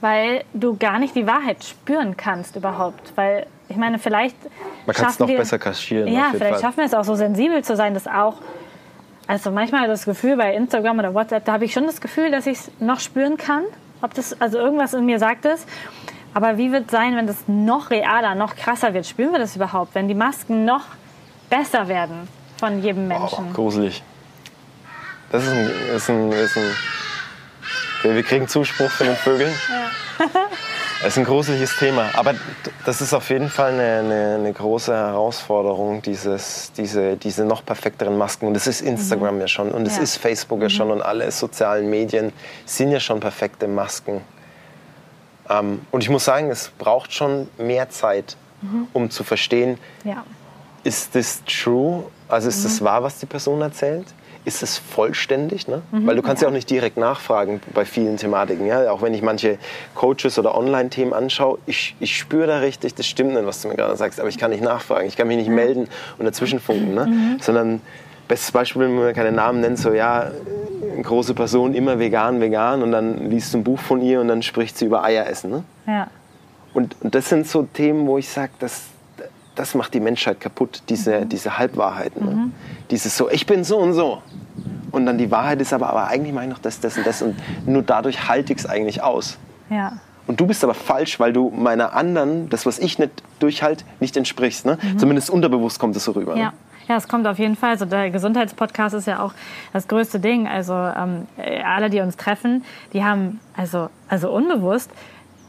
[0.00, 3.12] weil du gar nicht die Wahrheit spüren kannst überhaupt.
[3.16, 4.36] Weil, ich meine, vielleicht
[4.86, 6.08] Man kann es noch wir- besser kaschieren.
[6.12, 6.60] ja, vielleicht Fall.
[6.60, 8.36] schaffen wir es auch so sensibel zu sein, dass auch.
[9.26, 12.46] Also manchmal das Gefühl bei Instagram oder WhatsApp, da habe ich schon das Gefühl, dass
[12.46, 13.64] ich es noch spüren kann.
[14.02, 15.66] Ob das, also irgendwas in mir sagt es.
[16.34, 19.06] Aber wie wird es sein, wenn das noch realer, noch krasser wird?
[19.06, 20.82] Spüren wir das überhaupt, wenn die Masken noch
[21.50, 23.52] besser werden von jedem Oh, Menschen?
[23.52, 24.02] gruselig.
[25.32, 26.70] Das ist ein, ist ein, ist ein
[28.02, 29.52] wir kriegen Zuspruch von den Vögeln.
[31.00, 32.34] Es ist ein gruseliges Thema, aber
[32.86, 38.16] das ist auf jeden Fall eine, eine, eine große Herausforderung, dieses, diese, diese noch perfekteren
[38.16, 38.46] Masken.
[38.46, 40.02] Und das ist Instagram ja schon und es Ja.
[40.02, 42.32] ist Facebook ja schon und alle sozialen Medien
[42.64, 44.22] sind ja schon perfekte Masken.
[45.50, 48.36] Ähm, und ich muss sagen, es braucht schon mehr Zeit,
[48.94, 50.24] um zu verstehen, Ja.
[50.82, 52.04] ist das true?
[52.28, 54.06] Also ist das wahr, was die Person erzählt?
[54.46, 55.68] Ist es vollständig?
[55.68, 55.82] Ne?
[55.90, 56.48] Weil du kannst ja.
[56.48, 58.64] auch nicht direkt nachfragen bei vielen Thematiken.
[58.64, 58.90] Ja?
[58.92, 59.58] Auch wenn ich manche
[59.94, 63.74] Coaches oder Online-Themen anschaue, ich, ich spüre da richtig, das stimmt nicht, was du mir
[63.74, 66.94] gerade sagst, aber ich kann nicht nachfragen, ich kann mich nicht melden und dazwischen funken.
[66.94, 67.38] Ne?
[67.40, 67.80] Sondern,
[68.28, 70.30] bestes Beispiel, wenn man keine Namen nennt, so ja,
[70.92, 74.28] eine große Person, immer vegan, vegan und dann liest du ein Buch von ihr und
[74.28, 75.50] dann spricht sie über Eier essen.
[75.50, 75.64] Ne?
[75.86, 76.08] Ja.
[76.74, 78.84] Und, und das sind so Themen, wo ich sage, das,
[79.56, 82.24] das macht die Menschheit kaputt, diese, diese Halbwahrheiten.
[82.24, 82.50] Ne?
[82.90, 84.22] Dieses so, ich bin so und so.
[84.92, 87.22] Und dann die Wahrheit ist aber, aber eigentlich meine ich noch das, das und das.
[87.22, 89.38] Und nur dadurch halte ich es eigentlich aus.
[89.68, 89.94] Ja.
[90.26, 94.16] Und du bist aber falsch, weil du meiner anderen, das, was ich nicht durchhalte, nicht
[94.16, 94.66] entsprichst.
[94.66, 94.78] Ne?
[94.96, 96.36] Zumindest unterbewusst kommt es so rüber.
[96.36, 96.46] Ja.
[96.46, 96.52] Ne?
[96.88, 97.70] Ja, es kommt auf jeden Fall.
[97.70, 99.32] Also der Gesundheitspodcast ist ja auch
[99.72, 100.46] das größte Ding.
[100.46, 101.26] Also ähm,
[101.64, 104.90] alle, die uns treffen, die haben also, also unbewusst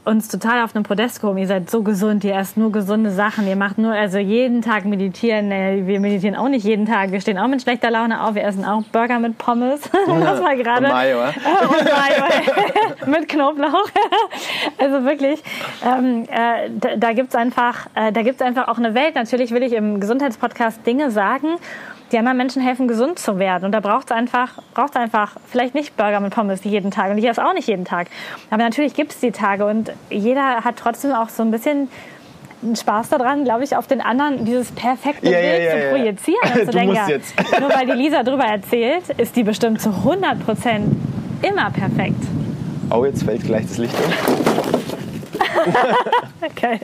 [0.08, 1.38] uns total auf einem Podest gehoben.
[1.38, 4.86] Ihr seid so gesund, ihr esst nur gesunde Sachen, ihr macht nur, also jeden Tag
[4.86, 5.50] meditieren.
[5.50, 7.12] Wir meditieren auch nicht jeden Tag.
[7.12, 8.34] Wir stehen auch mit schlechter Laune auf.
[8.34, 9.82] Wir essen auch Burger mit Pommes.
[10.08, 10.86] das war gerade.
[10.86, 12.24] Und Mayo, und Mayo
[13.06, 13.90] mit Knoblauch.
[14.78, 15.44] also wirklich,
[15.86, 19.16] ähm, äh, da, da gibt's einfach, äh, da gibt's einfach auch eine Welt.
[19.16, 21.58] Natürlich will ich im Gesundheitspodcast Dinge sagen,
[22.12, 23.66] die anderen Menschen helfen, gesund zu werden.
[23.66, 27.12] Und da braucht's einfach, braucht's einfach vielleicht nicht Burger mit Pommes jeden Tag.
[27.12, 28.08] Und ich esse auch nicht jeden Tag.
[28.50, 29.66] Aber natürlich gibt's die Tage.
[29.66, 31.90] Und jeder hat trotzdem auch so ein bisschen
[32.76, 35.90] Spaß daran, glaube ich, auf den anderen dieses perfekte Ja, Bild ja, zu ja.
[35.90, 36.52] projizieren.
[36.54, 37.34] Und zu denken, ja, jetzt.
[37.60, 40.96] Nur weil die Lisa drüber erzählt, ist die bestimmt zu 100 Prozent
[41.42, 42.24] immer perfekt.
[42.90, 44.12] Oh, jetzt fällt gleich das Licht um.
[46.42, 46.80] Okay.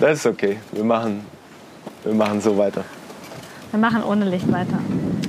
[0.00, 0.58] Das ist okay.
[0.72, 1.24] Wir machen,
[2.04, 2.84] wir machen so weiter.
[3.70, 4.78] Wir machen ohne Licht weiter.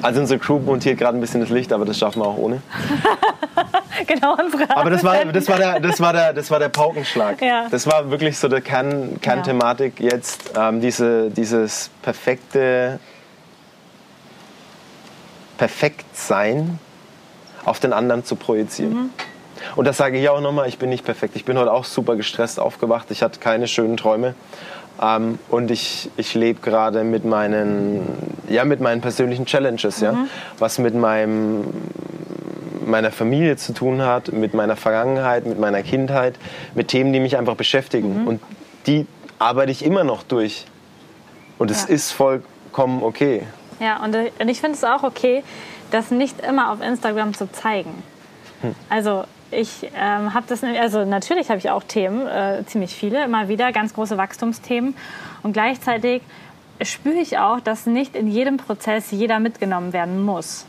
[0.01, 2.61] Also unsere Crew montiert gerade ein bisschen das Licht, aber das schaffen wir auch ohne.
[4.07, 7.41] Genau unsere Aber das war, das war, der, das war, der, das war der Paukenschlag.
[7.41, 7.67] Ja.
[7.69, 10.53] Das war wirklich so der Kern, Kernthematik jetzt.
[10.57, 12.99] Ähm, diese, dieses perfekte
[15.57, 16.79] Perfektsein
[17.65, 18.93] auf den anderen zu projizieren.
[18.93, 19.09] Mhm.
[19.75, 21.35] Und das sage ich auch nochmal, ich bin nicht perfekt.
[21.35, 23.11] Ich bin heute auch super gestresst aufgewacht.
[23.11, 24.33] Ich hatte keine schönen Träume.
[25.01, 28.01] Ähm, und ich, ich lebe gerade mit meinen,
[28.49, 30.25] ja, mit meinen persönlichen Challenges, ja,
[30.57, 31.65] was mit meinem,
[32.85, 36.35] meiner Familie zu tun hat, mit meiner Vergangenheit, mit meiner Kindheit,
[36.75, 38.27] mit Themen, die mich einfach beschäftigen.
[38.27, 38.41] Und
[38.87, 39.05] die
[39.37, 40.65] arbeite ich immer noch durch.
[41.57, 41.93] Und es Ja.
[41.95, 43.43] ist vollkommen okay.
[43.79, 45.43] Ja, und, äh, und ich finde es auch okay,
[45.91, 48.03] das nicht immer auf Instagram zu zeigen.
[48.89, 53.47] Also ich ähm, habe das, also natürlich habe ich auch Themen, äh, ziemlich viele, immer
[53.47, 54.95] wieder ganz große Wachstumsthemen.
[55.43, 56.21] Und gleichzeitig
[56.81, 60.65] spüre ich auch, dass nicht in jedem Prozess jeder mitgenommen werden muss.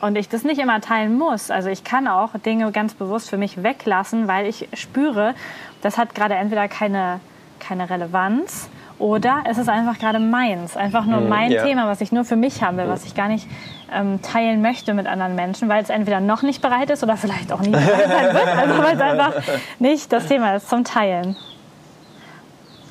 [0.00, 1.50] Und ich das nicht immer teilen muss.
[1.50, 5.34] Also ich kann auch Dinge ganz bewusst für mich weglassen, weil ich spüre,
[5.82, 7.20] das hat gerade entweder keine,
[7.58, 10.76] keine Relevanz oder es ist einfach gerade meins.
[10.76, 11.64] Einfach nur mein ja.
[11.64, 13.46] Thema, was ich nur für mich haben will, was ich gar nicht
[13.92, 17.52] ähm, teilen möchte mit anderen Menschen, weil es entweder noch nicht bereit ist oder vielleicht
[17.52, 18.46] auch nie bereit sein wird.
[18.56, 19.34] Also weil es einfach
[19.78, 21.36] nicht das Thema ist zum Teilen.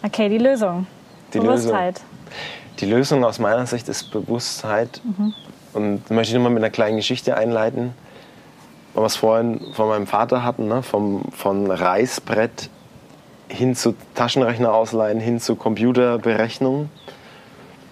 [0.04, 0.86] Okay, die Lösung.
[1.34, 2.02] Die Bewusstheit.
[2.80, 5.02] Die Lösung aus meiner Sicht ist Bewusstheit.
[5.04, 5.34] Mhm.
[5.74, 7.94] Und da möchte ich nochmal mit einer kleinen Geschichte einleiten.
[8.94, 10.84] Weil wir es vorhin von meinem Vater hatten, ne?
[10.84, 12.70] Vom, von Reißbrett
[13.48, 16.90] hin zu Taschenrechner ausleihen, hin zu Computerberechnung.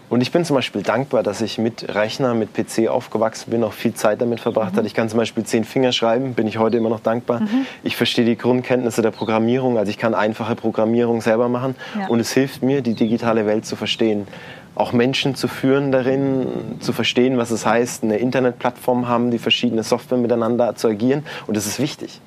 [0.09, 3.73] Und ich bin zum Beispiel dankbar, dass ich mit Rechner, mit PC aufgewachsen bin, auch
[3.73, 4.77] viel Zeit damit verbracht Mhm.
[4.77, 4.87] habe.
[4.87, 7.41] Ich kann zum Beispiel zehn Finger schreiben, bin ich heute immer noch dankbar.
[7.81, 11.75] Ich verstehe die Grundkenntnisse der Programmierung, also ich kann einfache Programmierung selber machen.
[11.99, 12.07] Ja.
[12.09, 14.27] Und es hilft mir, die digitale Welt zu verstehen.
[14.75, 16.47] Auch Menschen zu führen darin,
[16.79, 21.25] zu verstehen, was es heißt, eine Internetplattform haben, die verschiedene Software miteinander zu agieren.
[21.47, 22.21] Und das ist wichtig.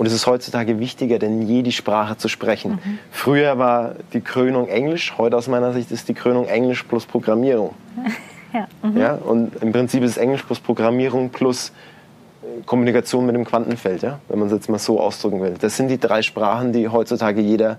[0.00, 2.78] Und es ist heutzutage wichtiger denn je, die Sprache zu sprechen.
[3.10, 7.74] Früher war die Krönung Englisch, heute aus meiner Sicht ist die Krönung Englisch plus Programmierung.
[8.52, 8.66] Ja.
[8.96, 9.14] Ja?
[9.14, 11.68] Und im Prinzip ist es Englisch plus Programmierung plus
[12.42, 14.18] äh, Kommunikation mit dem Quantenfeld, ja?
[14.26, 15.54] wenn man es jetzt mal so ausdrücken will.
[15.60, 17.78] Das sind die drei Sprachen, die heutzutage jeder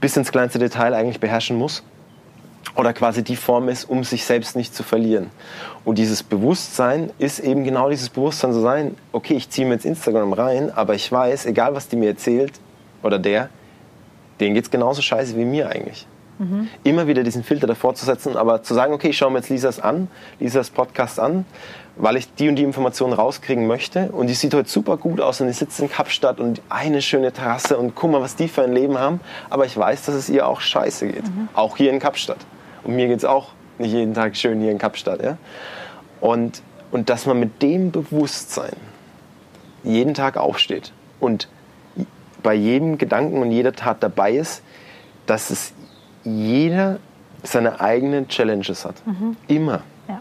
[0.00, 1.82] bis ins kleinste Detail eigentlich beherrschen muss.
[2.74, 5.30] Oder quasi die Form ist, um sich selbst nicht zu verlieren.
[5.84, 9.84] Und dieses Bewusstsein ist eben genau dieses Bewusstsein zu sein, okay, ich ziehe mir jetzt
[9.84, 12.52] Instagram rein, aber ich weiß, egal was die mir erzählt
[13.02, 13.50] oder der,
[14.40, 16.06] denen geht es genauso scheiße wie mir eigentlich.
[16.82, 19.48] Immer wieder diesen Filter davor zu setzen, aber zu sagen, okay, ich schaue mir jetzt
[19.48, 20.08] Lisas an,
[20.40, 21.44] Lisas Podcast an,
[21.94, 24.10] weil ich die und die Informationen rauskriegen möchte.
[24.10, 27.32] Und die sieht heute super gut aus und die sitzt in Kapstadt und eine schöne
[27.32, 29.20] Terrasse und guck mal, was die für ein Leben haben.
[29.50, 31.24] Aber ich weiß, dass es ihr auch scheiße geht.
[31.54, 32.38] Auch hier in Kapstadt.
[32.84, 35.22] Und mir geht es auch nicht jeden Tag schön hier in Kapstadt.
[35.22, 35.36] Ja?
[36.20, 38.76] Und, und dass man mit dem Bewusstsein
[39.82, 41.48] jeden Tag aufsteht und
[42.42, 44.62] bei jedem Gedanken und jeder Tat dabei ist,
[45.26, 45.72] dass es
[46.24, 46.98] jeder
[47.42, 48.96] seine eigenen Challenges hat.
[49.48, 49.82] Immer.
[50.08, 50.20] Ja.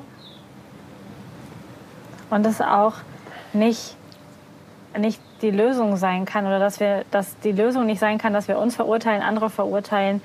[2.30, 2.94] Und das auch
[3.54, 3.96] nicht,
[4.98, 8.48] nicht die Lösung sein kann oder dass, wir, dass die Lösung nicht sein kann, dass
[8.48, 10.22] wir uns verurteilen, andere verurteilen,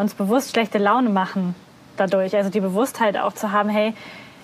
[0.00, 1.54] uns bewusst schlechte Laune machen
[1.96, 2.34] dadurch.
[2.34, 3.94] Also die Bewusstheit auch zu haben, hey,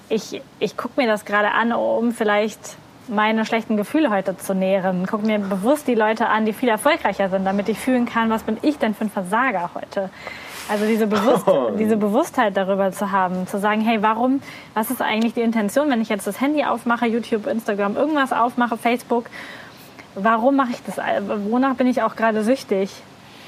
[0.09, 2.61] ich, ich gucke mir das gerade an, um vielleicht
[3.09, 5.07] meine schlechten Gefühle heute zu nähren.
[5.09, 8.42] Guck mir bewusst die Leute an, die viel erfolgreicher sind, damit ich fühlen kann, was
[8.42, 10.11] bin ich denn für ein Versager heute.
[10.69, 11.47] Also diese, Bewusst
[11.79, 14.42] diese Bewusstheit darüber zu haben, zu sagen, hey, warum,
[14.75, 18.77] was ist eigentlich die Intention, wenn ich jetzt das Handy aufmache, YouTube, Instagram, irgendwas aufmache,
[18.77, 19.27] Facebook,
[20.16, 20.99] warum mache ich das?
[21.49, 22.90] Wonach bin ich auch gerade süchtig,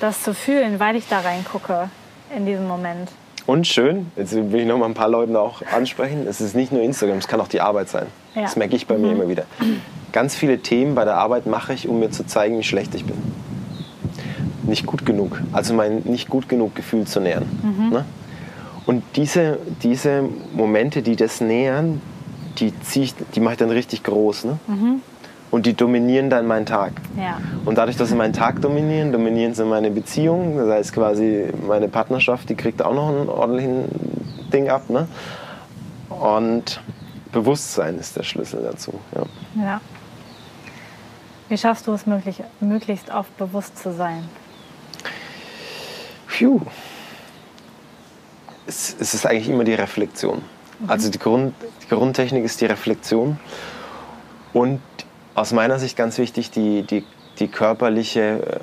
[0.00, 1.90] das zu fühlen, weil ich da reingucke
[2.34, 3.10] in diesem Moment.
[3.46, 6.70] Und schön, jetzt will ich noch mal ein paar Leuten auch ansprechen, es ist nicht
[6.70, 8.06] nur Instagram, es kann auch die Arbeit sein.
[8.34, 8.42] Ja.
[8.42, 9.44] Das merke ich bei mir immer wieder.
[10.12, 13.06] Ganz viele Themen bei der Arbeit mache ich, um mir zu zeigen, wie schlecht ich
[13.06, 13.16] bin.
[14.64, 17.46] Nicht gut genug, also mein nicht gut genug Gefühl zu nähern.
[17.90, 18.04] Ne?
[18.84, 22.02] Und diese, diese Momente, die das nähern,
[22.58, 24.44] die, ich, die mache ich dann richtig groß.
[24.44, 24.58] Ne?
[25.50, 26.92] Und die dominieren dann meinen Tag.
[27.16, 27.40] Ja.
[27.64, 30.58] Und dadurch, dass sie meinen Tag dominieren, dominieren sie meine Beziehung.
[30.58, 33.84] Das heißt quasi, meine Partnerschaft, die kriegt auch noch einen ordentlichen
[34.52, 34.90] Ding ab.
[34.90, 35.08] Ne?
[36.10, 36.80] Und
[37.32, 38.92] Bewusstsein ist der Schlüssel dazu.
[39.14, 39.62] Ja.
[39.62, 39.80] Ja.
[41.48, 44.28] Wie schaffst du es möglich, möglichst oft bewusst zu sein?
[46.26, 46.60] Phew.
[48.66, 50.42] Es, es ist eigentlich immer die Reflexion.
[50.86, 53.40] Also die, Grund, die Grundtechnik ist die Reflexion.
[54.52, 54.80] Und
[55.38, 57.04] aus meiner Sicht ganz wichtig, die, die,
[57.38, 58.58] die körperliche äh,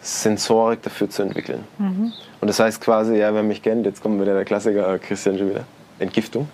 [0.00, 1.64] Sensorik dafür zu entwickeln.
[2.40, 5.36] Und das heißt quasi, ja, wer mich kennt, jetzt kommt wieder der Klassiker, äh, Christian
[5.36, 5.64] schon wieder,
[5.98, 6.48] Entgiftung.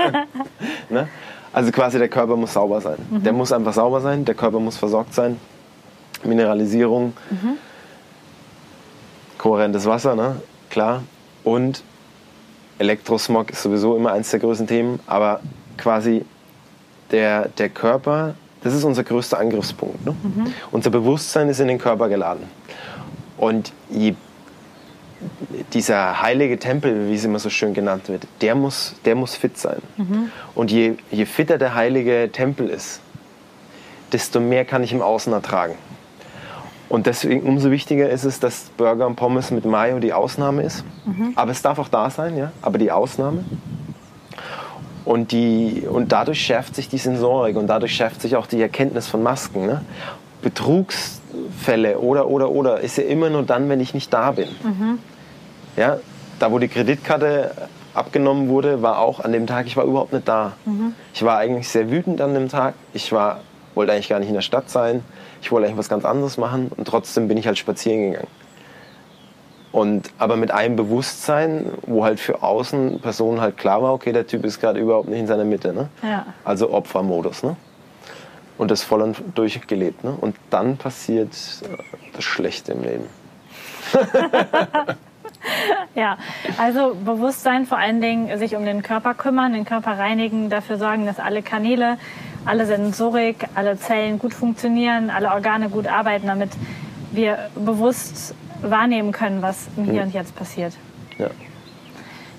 [0.90, 1.08] ne?
[1.52, 2.98] Also quasi der Körper muss sauber sein.
[3.10, 5.40] Der muss einfach sauber sein, der Körper muss versorgt sein.
[6.24, 7.14] Mineralisierung,
[9.38, 10.42] kohärentes Wasser, ne?
[10.68, 11.02] klar.
[11.42, 11.82] Und
[12.78, 15.40] Elektrosmog ist sowieso immer eins der größten Themen, aber
[15.78, 16.24] quasi
[17.10, 20.04] der, der Körper, das ist unser größter Angriffspunkt.
[20.04, 20.14] Ne?
[20.70, 22.44] Unser Bewusstsein ist in den Körper geladen.
[23.36, 24.14] Und je
[25.72, 29.58] dieser heilige Tempel, wie es immer so schön genannt wird, der muss, der muss fit
[29.58, 29.78] sein.
[30.54, 33.00] Und je, je fitter der heilige Tempel ist,
[34.12, 35.74] desto mehr kann ich im Außen ertragen.
[36.88, 40.84] Und deswegen umso wichtiger ist es, dass Burger und Pommes mit Mayo die Ausnahme ist.
[41.34, 42.52] Aber es darf auch da sein, ja.
[42.62, 43.44] Aber die Ausnahme.
[45.08, 49.06] Und, die, und dadurch schärft sich die Sensorik und dadurch schärft sich auch die Erkenntnis
[49.06, 49.64] von Masken.
[49.64, 49.80] Ne?
[50.42, 54.48] Betrugsfälle oder, oder, oder ist ja immer nur dann, wenn ich nicht da bin.
[55.78, 55.96] Ja,
[56.38, 57.52] da, wo die Kreditkarte
[57.94, 60.52] abgenommen wurde, war auch an dem Tag, ich war überhaupt nicht da.
[61.14, 62.74] Ich war eigentlich sehr wütend an dem Tag.
[62.92, 63.40] Ich war,
[63.74, 65.02] wollte eigentlich gar nicht in der Stadt sein.
[65.40, 68.28] Ich wollte eigentlich was ganz anderes machen und trotzdem bin ich halt spazieren gegangen.
[69.70, 74.26] Und, aber mit einem Bewusstsein, wo halt für außen Personen halt klar war, okay, der
[74.26, 75.72] Typ ist gerade überhaupt nicht in seiner Mitte.
[75.72, 75.88] Ne?
[76.02, 76.26] Ja.
[76.44, 77.42] Also Opfermodus.
[77.42, 77.56] Ne?
[78.56, 80.04] Und das voll und durchgelebt.
[80.04, 80.16] Ne?
[80.18, 81.66] Und dann passiert äh,
[82.14, 83.04] das Schlechte im Leben.
[85.94, 86.18] Ja,
[86.58, 91.06] also Bewusstsein vor allen Dingen sich um den Körper kümmern, den Körper reinigen, dafür sorgen,
[91.06, 91.98] dass alle Kanäle,
[92.44, 96.50] alle Sensorik, alle Zellen gut funktionieren, alle Organe gut arbeiten, damit
[97.10, 100.74] wir bewusst wahrnehmen können, was im Hier und Jetzt passiert.
[101.18, 101.28] Ja.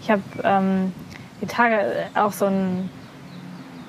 [0.01, 0.93] Ich habe ähm,
[1.41, 2.89] die Tage auch so einen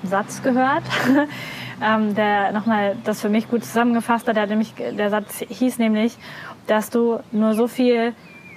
[0.02, 0.82] Satz gehört,
[1.82, 4.36] ähm, der nochmal das für mich gut zusammengefasst hat.
[4.36, 6.16] Der, hat nämlich, der Satz hieß nämlich,
[6.66, 8.14] dass du nur so viel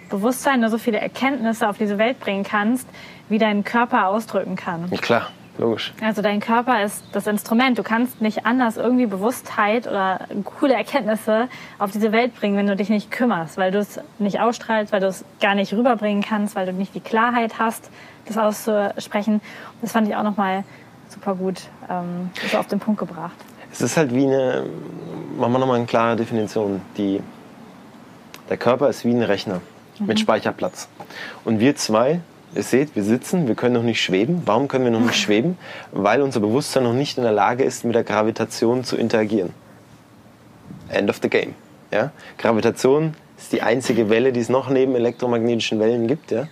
[0.10, 2.88] Bewusstsein, nur so viele Erkenntnisse auf diese Welt bringen kannst,
[3.30, 4.88] wie dein Körper ausdrücken kann.
[4.92, 5.94] Ja, klar, logisch.
[6.02, 7.78] Also dein Körper ist das Instrument.
[7.78, 11.48] Du kannst nicht anders irgendwie Bewusstheit oder coole Erkenntnisse
[11.80, 15.00] auf diese Welt bringen, wenn du dich nicht kümmerst, weil du es nicht ausstrahlst, weil
[15.00, 17.90] du es gar nicht rüberbringen kannst, weil du nicht die Klarheit hast,
[18.26, 19.42] das auszusprechen.
[19.82, 20.64] Das fand ich auch nochmal
[21.10, 23.36] super gut ähm, so auf den Punkt gebracht.
[23.72, 24.66] Es ist halt wie eine,
[25.38, 26.82] machen wir nochmal eine klare Definition.
[26.98, 27.22] Die,
[28.50, 29.62] der Körper ist wie ein Rechner
[30.00, 30.88] mit Speicherplatz.
[31.44, 32.22] Und wir zwei,
[32.56, 34.42] ihr seht, wir sitzen, wir können noch nicht schweben.
[34.46, 35.58] Warum können wir noch nicht schweben?
[35.92, 39.52] Weil unser Bewusstsein noch nicht in der Lage ist, mit der Gravitation zu interagieren.
[40.90, 41.56] End of the game.
[41.92, 42.12] Ja?
[42.38, 46.32] Gravitation ist die einzige Welle, die es noch neben elektromagnetischen Wellen gibt.
[46.32, 46.48] Ja?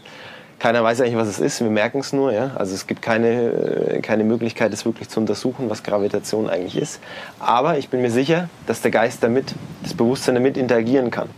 [0.59, 1.61] Keiner weiß eigentlich, was es ist.
[1.61, 2.31] Wir merken es nur.
[2.31, 2.51] Ja?
[2.55, 6.99] Also es gibt keine, äh, keine Möglichkeit, es wirklich zu untersuchen, was Gravitation eigentlich ist.
[7.39, 11.29] Aber ich bin mir sicher, dass der Geist damit, das Bewusstsein damit interagieren kann.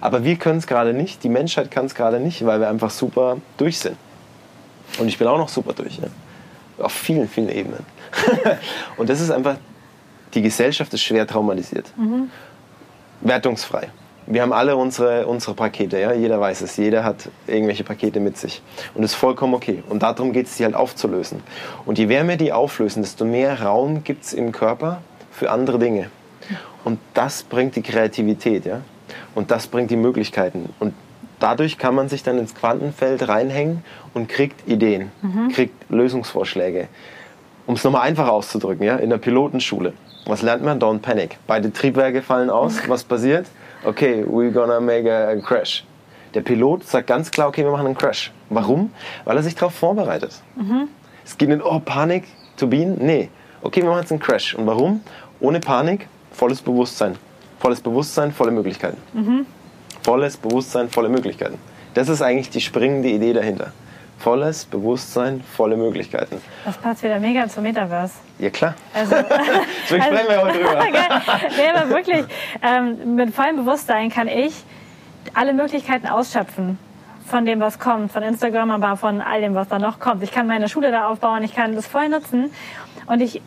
[0.00, 1.22] Aber wir können es gerade nicht.
[1.24, 3.96] Die Menschheit kann es gerade nicht, weil wir einfach super durch sind.
[4.98, 5.98] Und ich bin auch noch super durch.
[5.98, 6.84] Ja?
[6.84, 7.84] Auf vielen, vielen Ebenen.
[8.96, 9.56] Und das ist einfach,
[10.34, 11.92] die Gesellschaft ist schwer traumatisiert.
[13.20, 13.88] Wertungsfrei.
[14.26, 16.12] Wir haben alle unsere, unsere Pakete, ja?
[16.12, 18.62] jeder weiß es, jeder hat irgendwelche Pakete mit sich.
[18.94, 19.82] Und das ist vollkommen okay.
[19.88, 21.42] Und darum geht es, die halt aufzulösen.
[21.84, 25.78] Und je mehr wir die auflösen, desto mehr Raum gibt es im Körper für andere
[25.78, 26.10] Dinge.
[26.84, 28.80] Und das bringt die Kreativität, ja.
[29.34, 30.72] Und das bringt die Möglichkeiten.
[30.78, 30.94] Und
[31.40, 33.82] dadurch kann man sich dann ins Quantenfeld reinhängen
[34.14, 35.10] und kriegt Ideen,
[35.52, 36.88] kriegt Lösungsvorschläge.
[37.66, 39.92] Um es nochmal einfach auszudrücken, ja, in der Pilotenschule.
[40.26, 40.78] Was lernt man?
[40.78, 41.38] Don't panic.
[41.46, 42.80] Beide Triebwerke fallen aus.
[42.88, 43.46] Was passiert?
[43.84, 45.84] Okay, we're gonna make a crash.
[46.34, 48.30] Der Pilot sagt ganz klar, okay, wir machen einen Crash.
[48.50, 48.92] Warum?
[49.24, 50.40] Weil er sich darauf vorbereitet.
[51.24, 52.24] Es geht nicht, oh, Panik,
[52.56, 52.98] Turbinen.
[53.00, 53.30] Nee.
[53.62, 54.54] Okay, wir machen jetzt einen Crash.
[54.54, 55.00] Und warum?
[55.40, 57.16] Ohne Panik, volles Bewusstsein.
[57.58, 58.96] Volles Bewusstsein, volle Möglichkeiten.
[60.02, 61.58] Volles Bewusstsein, volle Möglichkeiten.
[61.94, 63.72] Das ist eigentlich die springende Idee dahinter.
[64.18, 66.40] Volles Bewusstsein, volle Möglichkeiten.
[66.64, 68.14] Das passt wieder mega zum Metaverse.
[68.38, 68.74] Ja, klar.
[68.92, 69.14] Also,
[69.84, 70.84] Deswegen sprechen wir heute drüber.
[71.56, 72.24] Nee, aber wirklich,
[72.62, 74.52] ähm, mit vollem Bewusstsein kann ich
[75.34, 76.78] alle Möglichkeiten ausschöpfen
[77.26, 80.22] von dem, was kommt, von Instagram, aber von all dem, was da noch kommt.
[80.22, 82.50] Ich kann meine Schule da aufbauen, ich kann das voll nutzen
[83.06, 83.40] und ich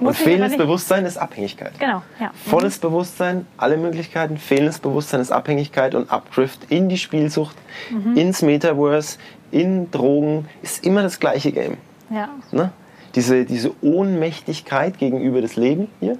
[0.00, 1.78] muss aber fehlendes Bewusstsein ist Abhängigkeit.
[1.78, 2.30] Genau, ja.
[2.48, 4.36] Volles Bewusstsein, alle Möglichkeiten.
[4.38, 7.56] Fehlendes Bewusstsein ist Abhängigkeit und Abdrift in die Spielsucht,
[7.90, 8.16] Mhm.
[8.16, 9.18] ins Metaverse,
[9.50, 11.76] in Drogen, ist immer das gleiche Game.
[12.10, 12.28] Ja.
[12.52, 12.70] Ne?
[13.14, 16.18] Diese, diese Ohnmächtigkeit gegenüber das Leben hier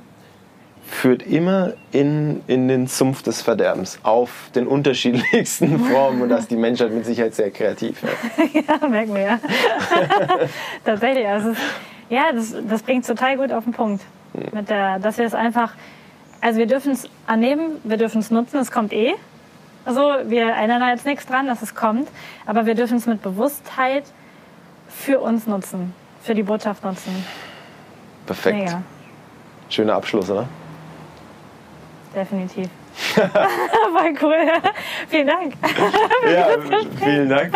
[0.88, 6.48] führt immer in, in den Sumpf des Verderbens auf den unterschiedlichsten Formen und da ist
[6.50, 8.02] die Menschheit mit Sicherheit sehr kreativ.
[8.02, 8.08] Ja.
[8.80, 9.40] Ja, merken wir ja.
[10.84, 11.26] Tatsächlich.
[11.26, 11.58] Also es
[12.08, 14.02] ja, das, das bringt total gut auf den Punkt.
[14.52, 15.72] Mit der, dass wir es einfach,
[16.40, 19.14] also wir dürfen es annehmen, wir dürfen es nutzen, es kommt eh.
[19.84, 22.08] Also wir ändern da jetzt nichts dran, dass es kommt,
[22.44, 24.04] aber wir dürfen es mit Bewusstheit
[24.88, 27.24] für uns nutzen, für die Botschaft nutzen.
[28.26, 28.58] Perfekt.
[28.58, 28.82] Mega,
[29.68, 30.46] Schöner Abschluss, oder?
[32.16, 32.68] definitiv.
[33.14, 34.34] Voll cool.
[35.08, 35.52] Vielen Dank.
[36.32, 36.46] Ja,
[37.02, 37.52] vielen Dank.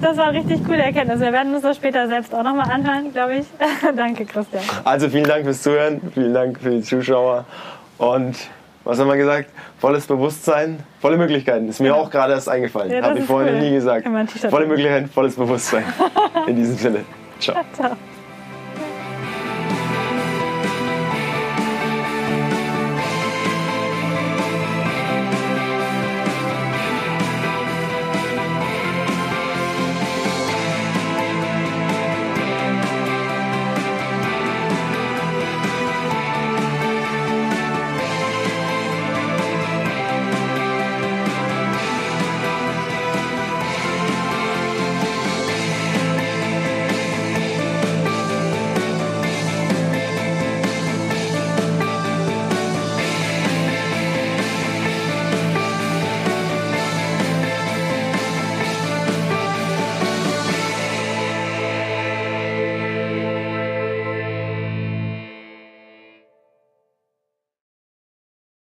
[0.00, 1.20] Das war richtig coole Erkenntnis.
[1.20, 3.46] Wir werden uns das später selbst auch nochmal anhören, glaube ich.
[3.96, 4.62] Danke, Christian.
[4.84, 7.44] Also vielen Dank fürs Zuhören, vielen Dank für die Zuschauer
[7.98, 8.34] und
[8.84, 9.48] Was haben wir gesagt?
[9.78, 11.68] Volles Bewusstsein, volle Möglichkeiten.
[11.70, 12.02] Ist mir Genau.
[12.02, 12.90] auch gerade erst eingefallen.
[12.92, 13.60] Ja, Habe ich vorhin cool.
[13.60, 14.06] nie gesagt.
[14.50, 14.66] Volle.
[14.66, 15.84] Möglichkeiten, volles Bewusstsein.
[16.46, 17.04] In diesem Sinne.
[17.40, 17.56] Ciao.
[17.72, 17.96] Ciao.